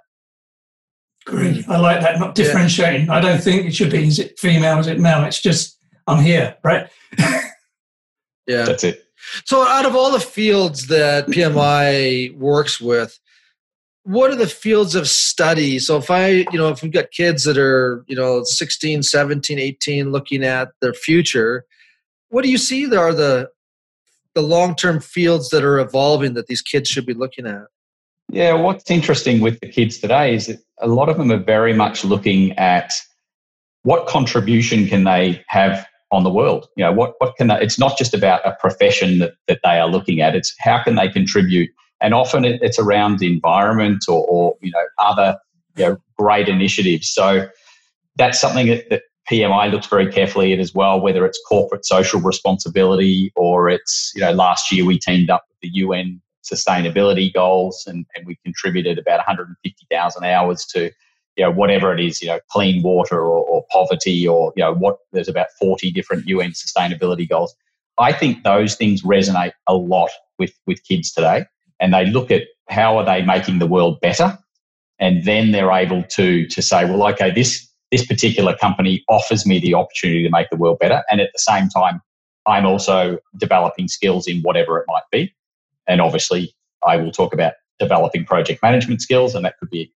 [1.24, 1.68] Great.
[1.68, 2.18] I like that.
[2.20, 3.10] Not differentiating.
[3.10, 5.24] I don't think it should be is it female, is it male?
[5.24, 6.88] It's just I'm here, right?
[8.46, 8.64] Yeah.
[8.64, 9.04] That's it.
[9.44, 13.18] So, out of all the fields that PMI works with,
[14.06, 15.80] what are the fields of study?
[15.80, 19.58] So, if I, you know, if we've got kids that are, you know, 16, 17,
[19.58, 21.64] 18, looking at their future,
[22.28, 23.50] what do you see there are the
[24.34, 27.64] the long term fields that are evolving that these kids should be looking at?
[28.30, 31.72] Yeah, what's interesting with the kids today is that a lot of them are very
[31.72, 32.92] much looking at
[33.82, 36.68] what contribution can they have on the world.
[36.76, 39.80] You know, what what can they, it's not just about a profession that, that they
[39.80, 40.36] are looking at.
[40.36, 44.70] It's how can they contribute, and often it, it's around the environment or, or you
[44.70, 45.36] know other
[45.76, 47.08] you know great initiatives.
[47.08, 47.48] So
[48.16, 51.00] that's something that, that PMI looks very carefully at as well.
[51.00, 55.58] Whether it's corporate social responsibility or it's you know last year we teamed up with
[55.60, 60.90] the UN sustainability goals, and, and we contributed about 150,000 hours to
[61.36, 64.74] you know whatever it is, you know, clean water or, or poverty, or you know
[64.74, 64.98] what.
[65.12, 67.54] There's about 40 different UN sustainability goals.
[67.98, 71.46] I think those things resonate a lot with with kids today,
[71.80, 74.38] and they look at how are they making the world better,
[74.98, 79.60] and then they're able to to say, well, okay, this this particular company offers me
[79.60, 82.00] the opportunity to make the world better, and at the same time,
[82.46, 85.34] I'm also developing skills in whatever it might be.
[85.86, 86.54] And obviously,
[86.86, 89.92] I will talk about developing project management skills, and that could be,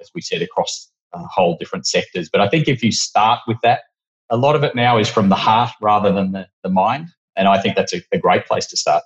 [0.00, 2.28] as we said, across a whole different sectors.
[2.30, 3.82] But I think if you start with that,
[4.30, 7.08] a lot of it now is from the heart rather than the, the mind.
[7.36, 9.02] And I think that's a, a great place to start.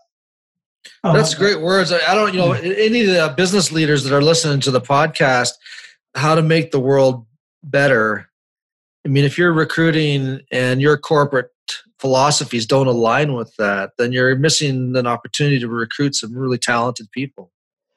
[1.05, 1.93] Oh, that's great words.
[1.93, 5.53] I don't, you know, any of the business leaders that are listening to the podcast,
[6.14, 7.26] how to make the world
[7.62, 8.29] better.
[9.05, 11.51] I mean, if you're recruiting and your corporate
[11.99, 17.11] philosophies don't align with that, then you're missing an opportunity to recruit some really talented
[17.12, 17.51] people.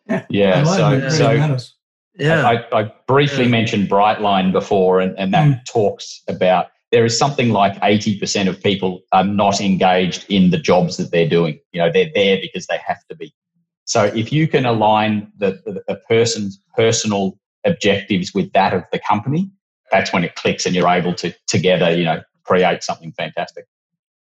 [0.07, 0.25] Yeah.
[0.29, 0.63] Yeah.
[0.63, 1.57] So, so
[2.17, 2.47] yeah.
[2.47, 3.51] I, I briefly yeah.
[3.51, 5.65] mentioned Brightline before, and, and that mm.
[5.65, 10.97] talks about there is something like 80% of people are not engaged in the jobs
[10.97, 11.59] that they're doing.
[11.71, 13.33] You know, they're there because they have to be.
[13.85, 18.99] So if you can align the, the, the person's personal objectives with that of the
[18.99, 19.49] company,
[19.91, 23.65] that's when it clicks and you're able to together, you know, create something fantastic.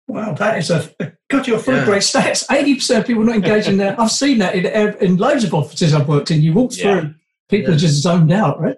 [0.07, 0.89] Wow, that is a
[1.29, 1.85] got you a full yeah.
[1.85, 2.45] great stats.
[2.51, 3.97] Eighty percent of people not engaged in that.
[3.97, 4.65] I've seen that in,
[4.97, 6.41] in loads of offices I've worked in.
[6.41, 6.99] You walk yeah.
[6.99, 7.13] through,
[7.49, 7.75] people yeah.
[7.75, 8.75] are just zoned out, right?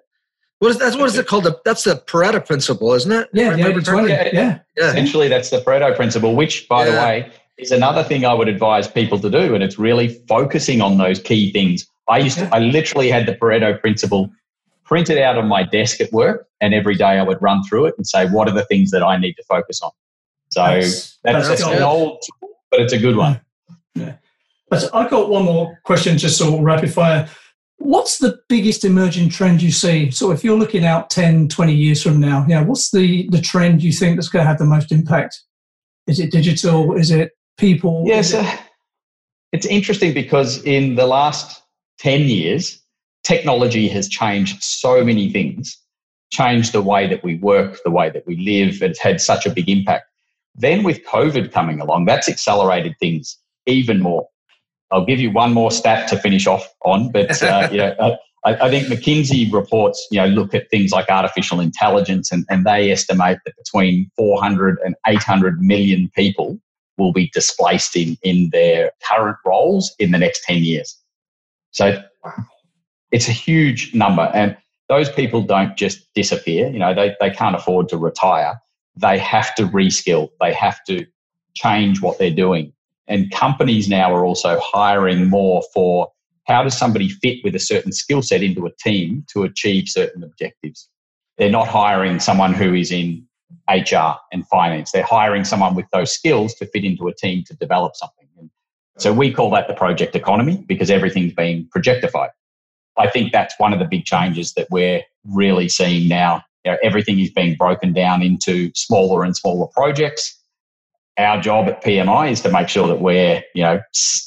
[0.59, 1.47] What is that's what is it called?
[1.65, 3.29] that's the Pareto principle, isn't it?
[3.33, 4.89] Yeah, yeah, 20, yeah, yeah.
[4.89, 8.87] Essentially, that's the Pareto principle, which, by the way, is another thing I would advise
[8.87, 11.85] people to do, and it's really focusing on those key things.
[12.07, 14.29] I used to, I literally had the Pareto principle
[14.83, 17.95] printed out on my desk at work, and every day I would run through it
[17.97, 19.91] and say, what are the things that I need to focus on?
[20.49, 23.41] So that's, that's, that's an old, tool, but it's a good one.
[23.95, 24.15] Yeah.
[24.69, 27.27] But I got one more question, just sort of rapid fire.
[27.77, 30.09] What's the biggest emerging trend you see?
[30.11, 33.83] So if you're looking out 10, 20 years from now, yeah, what's the, the trend
[33.83, 35.41] you think that's going to have the most impact?
[36.07, 36.95] Is it digital?
[36.95, 38.03] Is it people?
[38.05, 38.63] Yes, yeah, so
[39.51, 41.61] it's interesting because in the last
[41.99, 42.81] 10 years,
[43.23, 45.77] technology has changed so many things,
[46.31, 48.81] changed the way that we work, the way that we live.
[48.81, 50.05] It's had such a big impact.
[50.55, 54.27] Then with COVID coming along, that's accelerated things even more.
[54.95, 58.55] I'll give you one more stat to finish off on, but uh, you know, I,
[58.55, 62.91] I, think McKinsey reports, you know, look at things like artificial intelligence, and, and they
[62.91, 66.59] estimate that between 400 and 800 million people
[66.97, 70.97] will be displaced in in their current roles in the next 10 years.
[71.71, 72.01] So
[73.11, 74.55] it's a huge number, and
[74.87, 76.69] those people don't just disappear.
[76.69, 78.59] You know, they they can't afford to retire
[78.95, 81.05] they have to reskill, they have to
[81.53, 82.73] change what they're doing.
[83.07, 86.11] And companies now are also hiring more for
[86.45, 90.23] how does somebody fit with a certain skill set into a team to achieve certain
[90.23, 90.89] objectives.
[91.37, 93.27] They're not hiring someone who is in
[93.69, 94.91] HR and finance.
[94.91, 98.27] They're hiring someone with those skills to fit into a team to develop something.
[98.39, 98.49] And
[98.97, 102.29] so we call that the project economy because everything's being projectified.
[102.97, 106.77] I think that's one of the big changes that we're really seeing now you know,
[106.83, 110.37] everything is being broken down into smaller and smaller projects.
[111.17, 113.79] Our job at PMI is to make sure that we're, you know,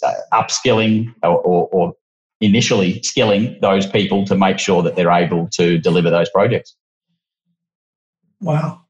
[0.03, 1.93] uh, upskilling or, or, or
[2.41, 6.74] initially skilling those people to make sure that they're able to deliver those projects.
[8.41, 8.82] Wow,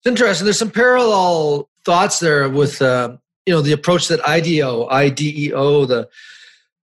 [0.00, 0.44] it's interesting.
[0.44, 6.08] There's some parallel thoughts there with, uh, you know, the approach that IDEO, IDEO, the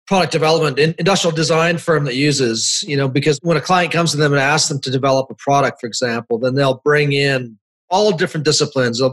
[0.07, 4.18] product development industrial design firm that uses you know because when a client comes to
[4.18, 7.57] them and asks them to develop a product for example then they'll bring in
[7.89, 9.09] all different disciplines uh,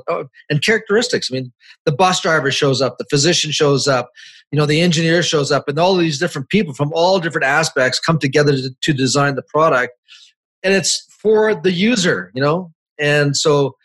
[0.50, 1.52] and characteristics i mean
[1.84, 4.10] the bus driver shows up the physician shows up
[4.50, 7.98] you know the engineer shows up and all these different people from all different aspects
[7.98, 9.92] come together to, to design the product
[10.62, 13.76] and it's for the user you know and so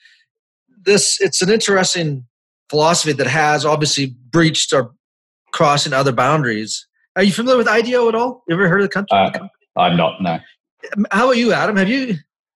[0.83, 2.25] this it's an interesting
[2.69, 4.93] philosophy that has obviously breached or
[5.51, 8.43] crossing other boundaries are you familiar with IDEO at all?
[8.47, 9.17] You ever heard of the country?
[9.17, 10.21] Uh, I'm not.
[10.21, 10.39] No.
[11.11, 11.75] How about you, Adam?
[11.75, 12.15] Have you?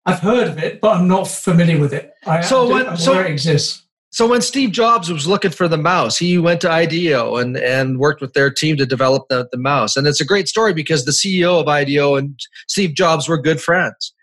[0.09, 2.12] I've heard of it, but I'm not familiar with it.
[2.26, 3.84] I, so when so it exists.
[4.11, 7.98] So when Steve Jobs was looking for the mouse, he went to IDEO and, and
[7.98, 9.96] worked with their team to develop the, the mouse.
[9.96, 12.38] And it's a great story because the CEO of IDEO and
[12.68, 14.14] Steve Jobs were good friends.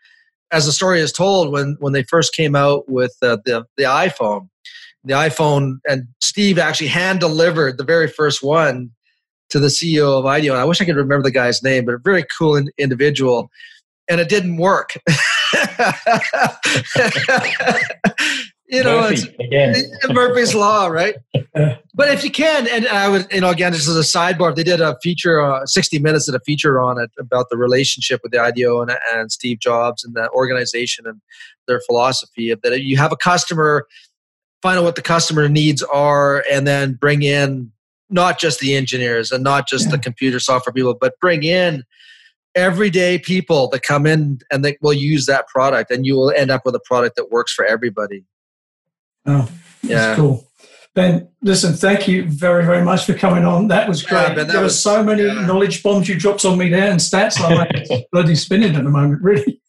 [0.52, 3.84] As the story is told, when, when they first came out with uh, the, the
[3.84, 4.50] iPhone,
[5.04, 8.90] the iPhone, and Steve actually hand delivered the very first one
[9.50, 10.54] to the CEO of IDEO.
[10.54, 13.52] And I wish I could remember the guy's name, but a very cool in, individual.
[14.10, 14.98] And it didn't work.
[18.68, 19.76] you know, Murphy, again.
[20.10, 21.16] Murphy's Law, right?
[21.94, 24.56] but if you can, and I would, you know, again, this is a sidebar.
[24.56, 28.22] They did a feature, uh, 60 minutes did a feature on it about the relationship
[28.24, 31.22] with the IDEO and, and Steve Jobs and the organization and
[31.68, 33.88] their philosophy of that you have a customer,
[34.62, 37.72] find out what the customer needs are, and then bring in
[38.10, 39.92] not just the engineers and not just yeah.
[39.92, 41.84] the computer software people, but bring in
[42.56, 46.52] everyday people that come in and they will use that product and you will end
[46.52, 48.24] up with a product that works for everybody
[49.26, 49.50] oh
[49.84, 50.48] yeah cool
[50.94, 54.48] ben listen thank you very very much for coming on that was great yeah, ben,
[54.48, 55.46] that there was, were so many yeah.
[55.46, 58.90] knowledge bombs you dropped on me there and stats i'm like bloody spinning at the
[58.90, 59.60] moment really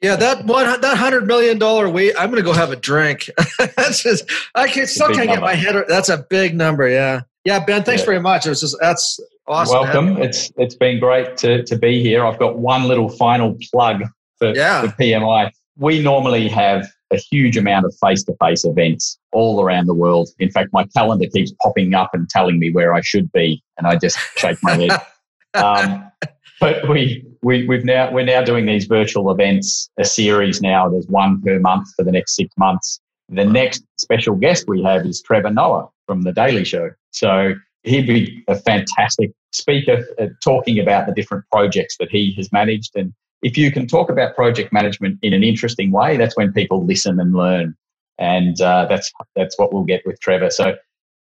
[0.00, 2.14] yeah, that one that hundred million dollar weight.
[2.18, 3.28] I'm gonna go have a drink.
[3.76, 4.24] that's just
[4.54, 5.34] I can still can't number.
[5.34, 5.84] get my head.
[5.88, 6.88] That's a big number.
[6.88, 7.64] Yeah, yeah.
[7.64, 8.06] Ben, thanks yeah.
[8.06, 8.46] very much.
[8.46, 9.80] It was just that's Awesome.
[9.80, 10.22] Welcome.
[10.22, 12.24] It's it's been great to, to be here.
[12.24, 14.02] I've got one little final plug
[14.38, 14.82] for, yeah.
[14.82, 15.50] for PMI.
[15.76, 20.28] We normally have a huge amount of face to face events all around the world.
[20.38, 23.86] In fact, my calendar keeps popping up and telling me where I should be, and
[23.86, 25.00] I just shake my head.
[25.56, 26.10] Um,
[26.58, 30.88] but we, we we've now we're now doing these virtual events, a series now.
[30.88, 32.98] There's one per month for the next six months.
[33.28, 36.90] The next special guest we have is Trevor Noah from the Daily Show.
[37.12, 37.54] So
[37.84, 42.92] he'd be a fantastic speaker uh, talking about the different projects that he has managed.
[42.96, 43.12] And
[43.42, 47.20] if you can talk about project management in an interesting way, that's when people listen
[47.20, 47.74] and learn.
[48.18, 50.50] And uh, that's that's what we'll get with Trevor.
[50.50, 50.76] So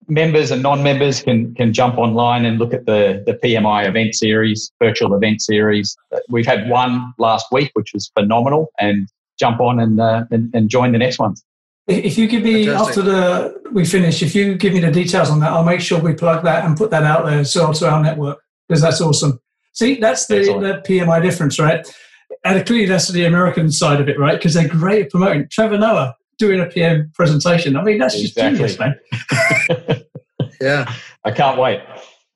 [0.08, 4.70] members and non-members can can jump online and look at the the PMI event series,
[4.82, 5.96] virtual event series.
[6.14, 10.54] Uh, we've had one last week, which was phenomenal, and jump on and uh, and,
[10.54, 11.42] and join the next ones.
[11.86, 12.88] If you give me Fantastic.
[12.88, 16.00] after the we finish, if you give me the details on that, I'll make sure
[16.00, 19.40] we plug that and put that out there so to our network because that's awesome.
[19.72, 21.86] See, that's the, the PMI difference, right?
[22.44, 24.36] And clearly that's the American side of it, right?
[24.36, 25.46] Because they're great at promoting.
[25.50, 27.76] Trevor Noah doing a PM presentation.
[27.76, 28.58] I mean, that's exactly.
[28.58, 28.96] just genius,
[29.88, 30.04] man.
[30.60, 30.92] yeah,
[31.24, 31.82] I can't wait.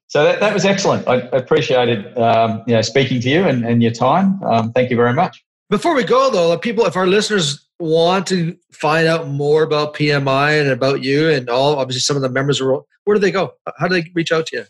[0.08, 1.08] So that, that was excellent.
[1.08, 4.42] I appreciated um, you know speaking to you and, and your time.
[4.42, 5.44] Um, thank you very much.
[5.70, 10.60] Before we go, though, people, if our listeners want to find out more about PMI
[10.60, 13.54] and about you and all, obviously some of the members are, where do they go?
[13.78, 14.64] How do they reach out to you?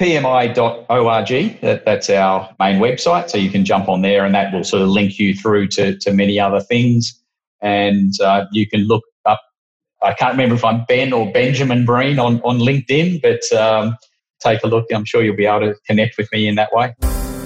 [0.00, 3.30] PMI.org, that, that's our main website.
[3.30, 5.96] So you can jump on there and that will sort of link you through to,
[5.98, 7.22] to many other things.
[7.60, 9.40] And uh, you can look up,
[10.02, 13.96] I can't remember if I'm Ben or Benjamin Breen on, on LinkedIn, but um,
[14.40, 14.86] take a look.
[14.92, 16.94] I'm sure you'll be able to connect with me in that way.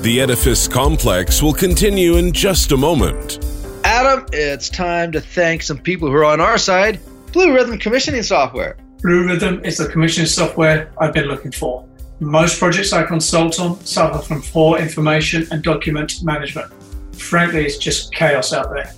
[0.01, 3.54] The Edifice Complex will continue in just a moment.
[3.95, 8.77] Adam, it's time to thank some people who are on our side Bluerithm Commissioning Software.
[9.05, 11.87] Bluerithm is the commissioning software I've been looking for.
[12.19, 16.73] Most projects I consult on suffer from poor information and document management.
[17.15, 18.93] Frankly, it's just chaos out there.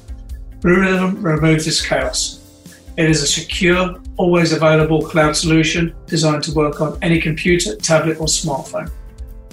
[0.61, 2.41] Bluerithm removes this chaos.
[2.97, 8.19] It is a secure, always available cloud solution designed to work on any computer, tablet,
[8.19, 8.91] or smartphone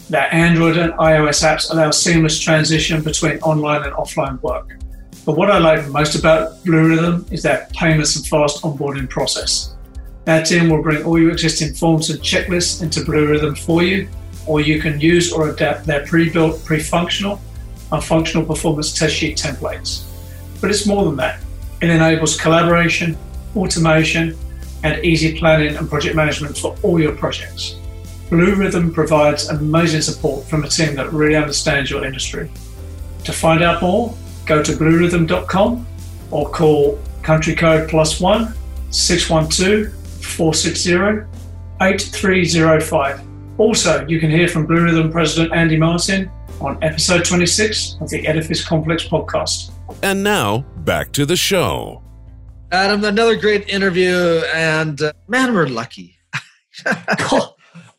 [0.09, 4.77] that Android and iOS apps allow seamless transition between online and offline work.
[5.25, 9.73] But what I like most about Bluerithm is that painless and fast onboarding process.
[10.27, 14.09] Our team will bring all your existing forms and checklists into Bluerithm for you,
[14.45, 17.39] or you can use or adapt their pre-built, pre-functional
[17.91, 20.03] and functional performance test sheet templates.
[20.59, 21.39] But it's more than that.
[21.81, 23.17] It enables collaboration,
[23.55, 24.37] automation,
[24.83, 27.77] and easy planning and project management for all your projects.
[28.29, 32.49] Bluerithm provides amazing support from a team that really understands your industry.
[33.23, 34.13] To find out more,
[34.45, 35.85] go to bluerithm.com
[36.31, 38.53] or call country code plus one
[38.91, 41.27] 612 460
[41.81, 43.21] 8305.
[43.59, 46.29] Also, you can hear from Bluerithm President Andy Martin
[46.59, 49.71] on episode 26 of the Edifice Complex podcast.
[50.01, 52.01] And now, back to the show.
[52.71, 56.17] Adam, another great interview, and uh, man, we're lucky.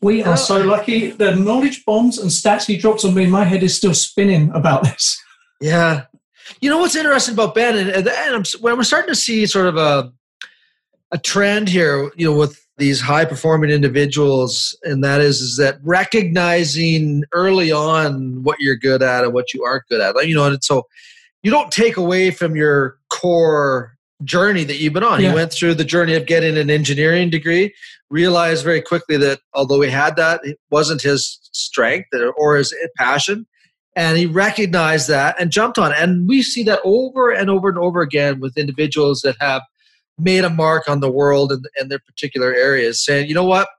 [0.01, 1.11] We are so lucky.
[1.11, 4.83] The knowledge bombs and stats he drops on me, my head is still spinning about
[4.83, 5.19] this.
[5.59, 6.03] Yeah.
[6.59, 9.67] You know what's interesting about Ben, and, and I'm, when we're starting to see sort
[9.67, 10.11] of a
[11.11, 15.77] a trend here, you know, with these high performing individuals, and that is is that
[15.83, 20.15] recognizing early on what you're good at and what you aren't good at.
[20.15, 20.83] Like, you know, and so
[21.43, 25.21] you don't take away from your core journey that you've been on.
[25.21, 25.29] Yeah.
[25.29, 27.73] He went through the journey of getting an engineering degree,
[28.09, 33.45] realized very quickly that although he had that, it wasn't his strength or his passion.
[33.95, 35.97] And he recognized that and jumped on it.
[35.99, 39.61] And we see that over and over and over again with individuals that have
[40.17, 43.69] made a mark on the world and, and their particular areas, saying, you know what?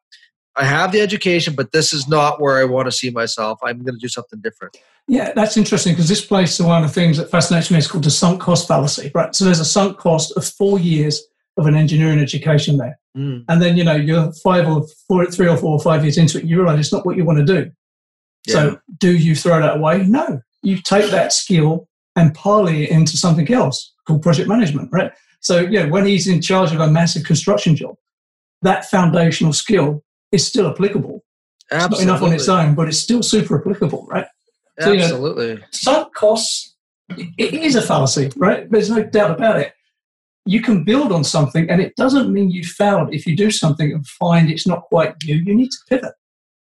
[0.57, 3.59] I have the education, but this is not where I want to see myself.
[3.62, 4.77] I'm going to do something different.
[5.07, 7.87] Yeah, that's interesting because this plays to one of the things that fascinates me is
[7.87, 9.35] called the sunk cost fallacy, right?
[9.35, 11.23] So there's a sunk cost of four years
[11.59, 12.99] of an engineering education there.
[13.17, 13.45] Mm.
[13.49, 16.39] And then, you know, you're five or four, three or four or five years into
[16.39, 17.71] it, you realize it's not what you want to do.
[18.47, 18.55] Yeah.
[18.55, 20.05] So do you throw that away?
[20.05, 20.40] No.
[20.62, 25.12] You take that skill and parlay it into something else called project management, right?
[25.40, 27.97] So, you know, when he's in charge of a massive construction job,
[28.62, 31.22] that foundational skill is still applicable.
[31.70, 34.26] It's not enough on its own, but it's still super applicable, right?
[34.80, 35.64] So, you know, Absolutely.
[35.72, 36.74] sunk costs,
[37.09, 38.70] it is a fallacy, right?
[38.70, 39.72] There's no doubt about it.
[40.44, 43.92] You can build on something, and it doesn't mean you failed if you do something
[43.92, 45.36] and find it's not quite you.
[45.36, 46.12] You need to pivot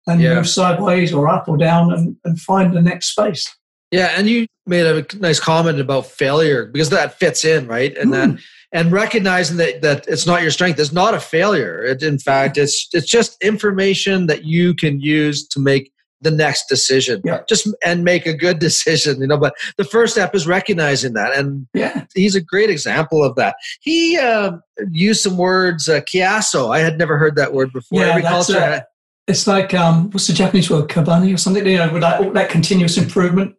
[0.07, 0.35] and Yeah.
[0.35, 3.47] move sideways or up or down and, and find the next space.
[3.91, 7.97] Yeah, and you made a nice comment about failure because that fits in, right?
[7.97, 8.39] And that
[8.73, 11.85] and recognizing that that it's not your strength is not a failure.
[11.85, 15.93] It, in fact, it's it's just information that you can use to make
[16.23, 17.21] the next decision.
[17.25, 17.41] Yeah.
[17.49, 19.37] Just and make a good decision, you know.
[19.39, 22.07] But the first step is recognizing that, and Yeah.
[22.15, 23.55] he's a great example of that.
[23.81, 26.75] He um used some words, uh, kiasu.
[26.75, 28.01] I had never heard that word before.
[28.01, 28.81] Yeah, Every that's culture, uh,
[29.27, 31.67] it's like um, what's the Japanese word, kabani or something?
[31.67, 33.55] You know, with that, that continuous improvement.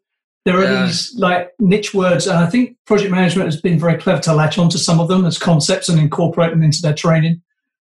[0.45, 0.85] There are Yeah.
[0.85, 4.59] these like niche words, and I think project management has been very clever to latch
[4.59, 7.41] onto some of them as concepts and incorporate them into their training.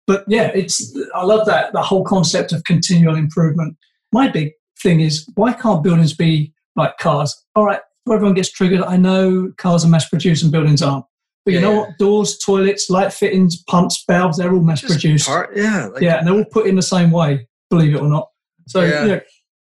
[0.08, 3.76] But yeah, it's I love that the whole concept of continual improvement.
[4.14, 7.36] My big thing is why can't buildings be like cars?
[7.58, 8.84] All right, where everyone gets triggered.
[8.84, 11.04] I know cars are mass produced and buildings aren't.
[11.44, 11.80] But you Yeah, know yeah.
[11.80, 11.98] what?
[11.98, 15.28] Doors, toilets, light fittings, pumps, valves, they're all mass produced.
[15.56, 18.30] yeah, like, yeah, and they're all put in the same way, believe it or not.
[18.68, 19.02] So, Yeah.
[19.02, 19.22] you know,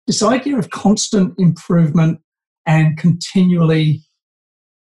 [0.07, 2.21] this idea of constant improvement
[2.67, 4.03] and continually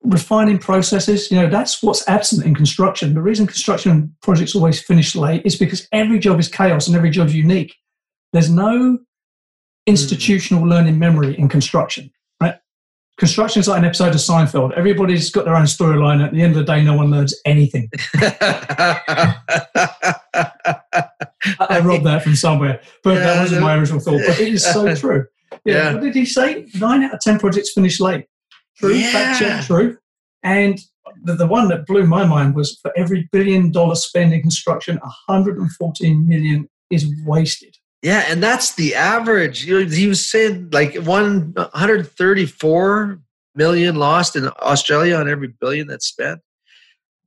[0.03, 3.15] refining processes, you know, that's what's absent in construction.
[3.15, 7.11] The reason construction projects always finish late is because every job is chaos and every
[7.11, 7.75] job's unique.
[8.33, 8.95] There's no hmm.
[9.87, 12.11] institutional learning memory in construction,
[12.41, 12.55] right?
[13.19, 14.77] Construction is like an episode of Seinfeld.
[14.77, 16.25] Everybody's got their own storyline.
[16.25, 17.91] At the end of the day, no one learns anything.
[21.61, 24.21] I, robbed that from somewhere, but Yeah, that wasn't my original thought.
[24.27, 25.27] But it is so true.
[25.65, 25.75] Yeah.
[25.75, 25.93] Yeah.
[25.95, 26.67] What did he say?
[26.75, 28.27] Nine out of ten projects finish late.
[28.77, 29.99] True, fact check, true.
[30.43, 30.79] And
[31.23, 34.99] the, the one that blew my mind was for every billion dollar spend in construction,
[34.99, 37.77] 114 million is wasted.
[38.03, 39.65] Yeah, and that's the average.
[39.65, 43.21] You know, he was saying like one 134
[43.57, 46.41] million lost in Australia on every billion that's spent.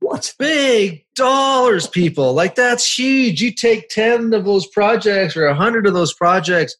[0.02, 0.34] What?
[0.36, 2.34] Big dollars, people.
[2.34, 3.40] Like that's huge.
[3.40, 6.76] You take 10 of those projects or 100 of those projects,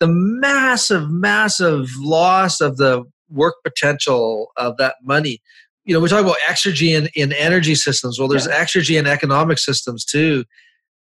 [0.00, 5.40] the massive, massive loss of the work potential of that money.
[5.84, 8.18] You know, we talk about exergy in, in energy systems.
[8.18, 10.44] Well, there's exergy in economic systems too.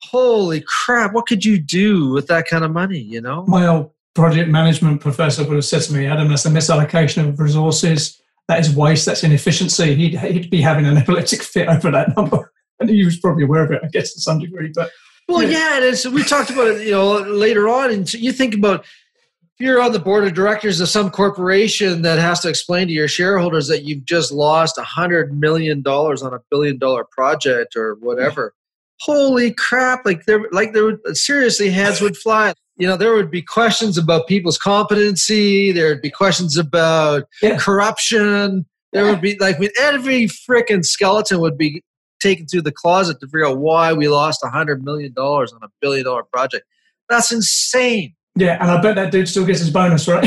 [0.03, 3.45] Holy crap, what could you do with that kind of money, you know?
[3.47, 7.38] My old project management professor would have said to me, Adam, that's a misallocation of
[7.38, 8.20] resources.
[8.49, 9.07] That is waste.
[9.07, 9.95] That's inefficiency.
[9.95, 12.51] He'd, he'd be having an epileptic fit over that number.
[12.80, 14.72] And he was probably aware of it, I guess, to some degree.
[14.74, 14.90] But
[15.28, 15.51] Well, Yeah.
[15.51, 17.92] yeah, and it's, we talked about it, you know, later on.
[17.92, 22.03] And so you think about if you're on the board of directors of some corporation
[22.03, 26.20] that has to explain to your shareholders that you've just lost a hundred million dollars
[26.20, 28.55] on a billion dollar project or whatever.
[29.03, 30.05] Holy crap!
[30.05, 32.55] Like there, like there seriously heads would fly.
[32.77, 35.70] You know, there would be questions about people's competency.
[35.72, 37.57] There would be questions about Yeah.
[37.57, 38.66] corruption.
[38.93, 41.83] There would be like I mean, every freaking skeleton would be
[42.20, 45.61] taken through the closet to figure out why we lost a hundred million dollars on
[45.62, 46.64] a billion dollar project.
[47.09, 48.14] That's insane.
[48.37, 50.27] yeah, and I bet that dude still gets his bonus, right?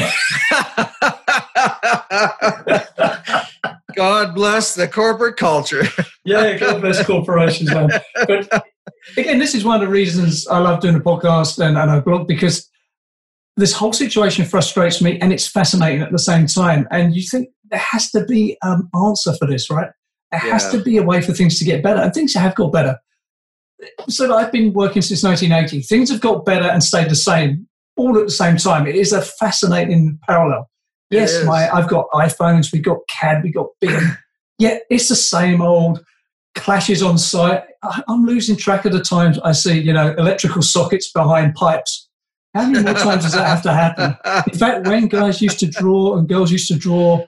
[3.98, 5.84] God bless the corporate culture.
[6.24, 7.89] Yeah, God bless corporations, man.
[8.14, 8.52] But
[9.16, 12.02] again, this is one of the reasons I love doing a podcast and, and I
[12.02, 12.70] blog because
[13.56, 16.86] this whole situation frustrates me and it's fascinating at the same time.
[16.91, 19.89] And you think there has to be an answer for this, right?
[20.32, 22.74] There has to be a way for things to get better, and things have got
[22.74, 22.98] better.
[24.10, 25.84] So I've been working since 1980.
[25.84, 28.86] Things have got better and stayed the same all at the same time.
[28.86, 30.70] It is a fascinating parallel.
[31.10, 34.18] Yes, my I've got iPhones, we got CAD, we got BIM.
[34.60, 36.03] yeah, it's the same old
[36.55, 37.64] clashes on site.
[37.84, 42.10] I- I'm losing track of the times I see, you know, electrical sockets behind pipes.
[42.53, 44.18] How many more times does that have to happen?
[44.51, 47.26] In fact, when guys used to draw and girls used to draw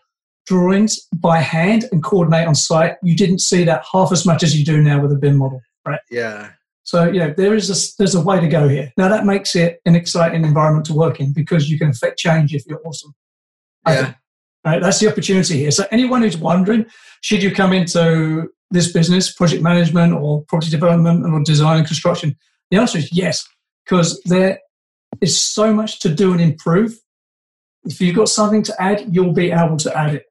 [0.47, 4.57] drawings by hand and coordinate on site, you didn't see that half as much as
[4.57, 5.99] you do now with a BIM model, right?
[6.09, 6.49] yeah.
[6.84, 8.91] So, you know, there is a, there's a way to go here.
[8.97, 12.55] Now, that makes it an exciting environment to work in because you can affect change
[12.55, 13.13] if you're awesome.
[13.93, 14.13] Yeah.
[14.65, 15.71] Right, that's the opportunity here.
[15.71, 16.85] So, anyone who's wondering,
[17.21, 22.35] should you come into this business, project management or property development or design and construction?
[22.69, 23.47] The answer is yes,
[23.85, 24.59] because there
[25.21, 26.99] is so much to do and improve.
[27.85, 30.25] If you've got something to add, you'll be able to add it.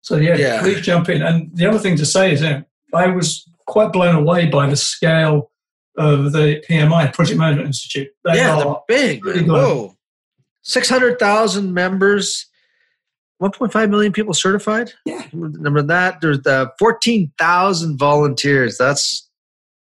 [0.00, 0.60] So, yeah, Yeah.
[0.62, 1.20] please jump in.
[1.22, 2.62] And the other thing to say is, uh,
[2.94, 5.50] I was quite blown away by the scale
[5.98, 8.08] of the PMI, Project Management Institute.
[8.24, 9.46] They yeah, they're big.
[9.46, 9.94] Whoa.
[10.62, 12.46] 600,000 members,
[13.40, 14.92] 1.5 million people certified.
[15.04, 15.22] Yeah.
[15.32, 16.20] Remember that?
[16.20, 18.76] There's the 14,000 volunteers.
[18.78, 19.28] That's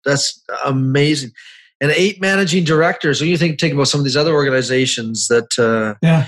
[0.06, 1.32] that's amazing.
[1.80, 3.20] And eight managing directors.
[3.20, 6.28] When you think think about some of these other organizations that uh, yeah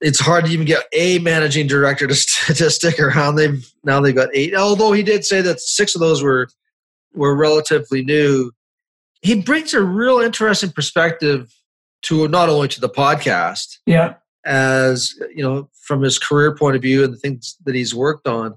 [0.00, 2.14] it's hard to even get a managing director to,
[2.54, 3.36] to stick around.
[3.36, 4.54] They've now they've got eight.
[4.54, 6.48] Although he did say that six of those were
[7.14, 8.52] were relatively new.
[9.22, 11.52] He brings a real interesting perspective
[12.02, 14.14] to not only to the podcast, yeah,
[14.50, 18.26] as you know, from his career point of view and the things that he's worked
[18.26, 18.56] on.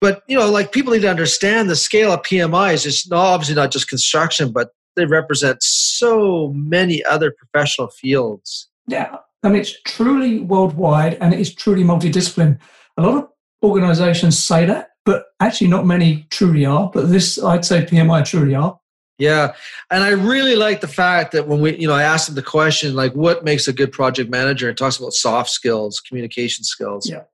[0.00, 3.56] But you know, like people need to understand the scale of PMI is just obviously
[3.56, 8.68] not just construction, but they represent so many other professional fields.
[8.86, 12.58] Yeah, I mean, it's truly worldwide and it is truly multidiscipline.
[12.96, 13.28] A lot of
[13.62, 16.90] organizations say that, but actually, not many truly are.
[16.92, 18.78] But this, I'd say, PMI truly are.
[19.20, 19.52] Yeah,
[19.90, 22.42] and I really like the fact that when we, you know, I asked him the
[22.42, 27.08] question like, "What makes a good project manager?" and talks about soft skills, communication skills.
[27.08, 27.24] Yeah.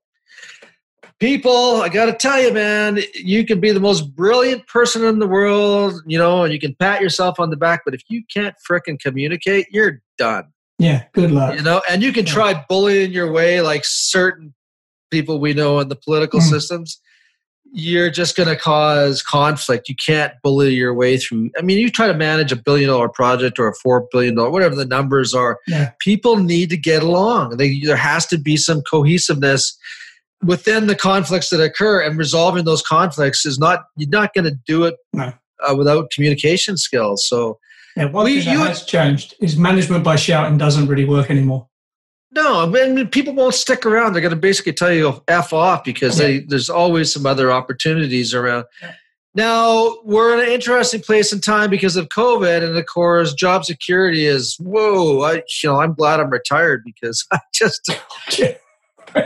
[1.19, 5.17] People, I got to tell you, man, you can be the most brilliant person in
[5.17, 8.21] the world, you know, and you can pat yourself on the back, but if you
[8.31, 10.43] can't fricking communicate, you're done.
[10.77, 11.55] Yeah, good luck.
[11.55, 14.53] You know, and you can try bullying your way like certain
[15.09, 16.43] people we know in the political mm.
[16.43, 17.01] systems.
[17.73, 19.89] You're just going to cause conflict.
[19.89, 21.51] You can't bully your way through.
[21.57, 24.49] I mean, you try to manage a billion dollar project or a four billion dollar,
[24.49, 25.59] whatever the numbers are.
[25.67, 25.91] Yeah.
[25.99, 27.57] People need to get along.
[27.57, 29.77] They, there has to be some cohesiveness
[30.43, 33.85] within the conflicts that occur, and resolving those conflicts is not.
[33.95, 35.33] You're not going to do it no.
[35.67, 37.27] uh, without communication skills.
[37.27, 37.59] So
[37.95, 41.67] yeah, one we, thing that has changed is management by shouting doesn't really work anymore.
[42.31, 44.13] No, I mean, people won't stick around.
[44.13, 48.33] They're going to basically tell you f off because they, there's always some other opportunities
[48.33, 48.65] around.
[48.81, 48.93] Yeah.
[49.33, 53.65] Now we're in an interesting place in time because of COVID, and of course, job
[53.65, 55.21] security is whoa.
[55.21, 57.87] I, you know, I'm glad I'm retired because I just,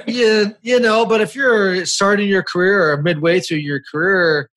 [0.06, 1.06] yeah, you know.
[1.06, 4.50] But if you're starting your career or midway through your career,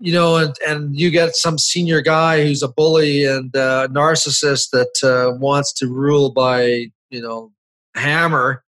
[0.00, 4.70] you know, and, and you get some senior guy who's a bully and a narcissist
[4.70, 7.52] that uh, wants to rule by, you know,
[7.96, 8.64] hammer.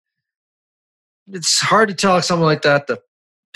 [1.31, 2.99] It's hard to tell someone like that to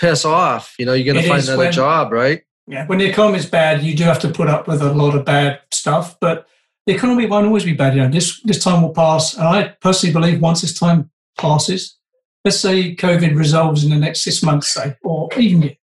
[0.00, 0.74] piss off.
[0.78, 2.42] You know, you're going to find another when, job, right?
[2.66, 2.86] Yeah.
[2.86, 5.24] When the economy is bad, you do have to put up with a lot of
[5.24, 6.46] bad stuff, but
[6.86, 7.94] the economy won't always be bad.
[7.94, 11.96] You know, this this time will pass, and I personally believe once this time passes,
[12.44, 15.76] let's say COVID resolves in the next six months, say, or even year,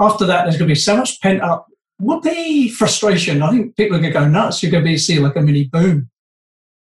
[0.00, 1.66] after that, there's going to be so much pent up
[2.00, 3.42] whoopee frustration.
[3.42, 4.62] I think people are going to go nuts.
[4.62, 6.10] You're going to be see like a mini boom.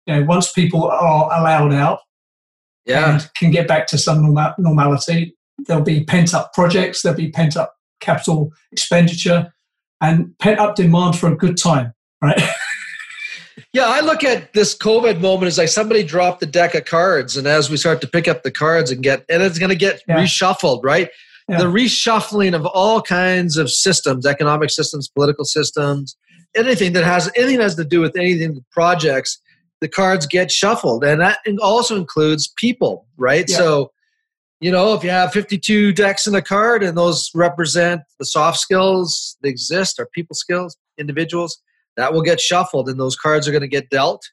[0.08, 2.00] You know, once people are allowed out,
[2.86, 5.36] yeah, and can get back to some normal, normality,
[5.68, 7.02] there'll be pent up projects.
[7.02, 9.54] There'll be pent up capital expenditure
[10.02, 12.42] and pent up demand for a good time, right?
[13.74, 17.38] yeah, I look at this COVID moment as like somebody dropped the deck of cards,
[17.38, 19.76] and as we start to pick up the cards and get, and it's going to
[19.76, 20.18] get yeah.
[20.18, 21.10] reshuffled, right?
[21.52, 21.58] yeah.
[21.58, 26.16] the reshuffling of all kinds of systems, economic systems, political systems,
[26.56, 29.40] anything that has anything that has to do with anything projects,
[29.82, 33.46] the cards get shuffled, and that also includes people, right?
[33.50, 33.58] Yeah.
[33.58, 33.92] So,
[34.60, 38.60] you know, if you have 52 decks in a card and those represent the soft
[38.60, 41.60] skills that exist or people skills, individuals,
[41.98, 44.24] that will get shuffled, and those cards are going to get dealt.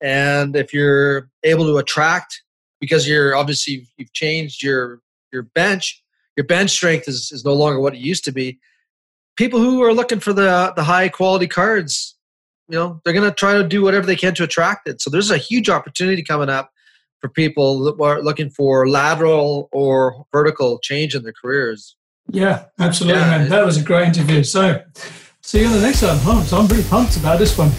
[0.00, 2.40] And if you're able to attract,
[2.80, 5.00] because you're obviously you've changed your
[5.32, 6.02] your bench,
[6.36, 8.58] your bench strength is, is no longer what it used to be.
[9.36, 12.16] People who are looking for the the high quality cards,
[12.68, 15.02] you know, they're going to try to do whatever they can to attract it.
[15.02, 16.70] So there's a huge opportunity coming up
[17.20, 21.96] for people that are looking for lateral or vertical change in their careers.
[22.28, 23.38] Yeah, absolutely, yeah.
[23.38, 23.48] man.
[23.48, 24.42] That was a great interview.
[24.42, 24.82] So,
[25.40, 26.18] see you on the next one.
[26.22, 27.70] Oh, so I'm pretty pumped about this one.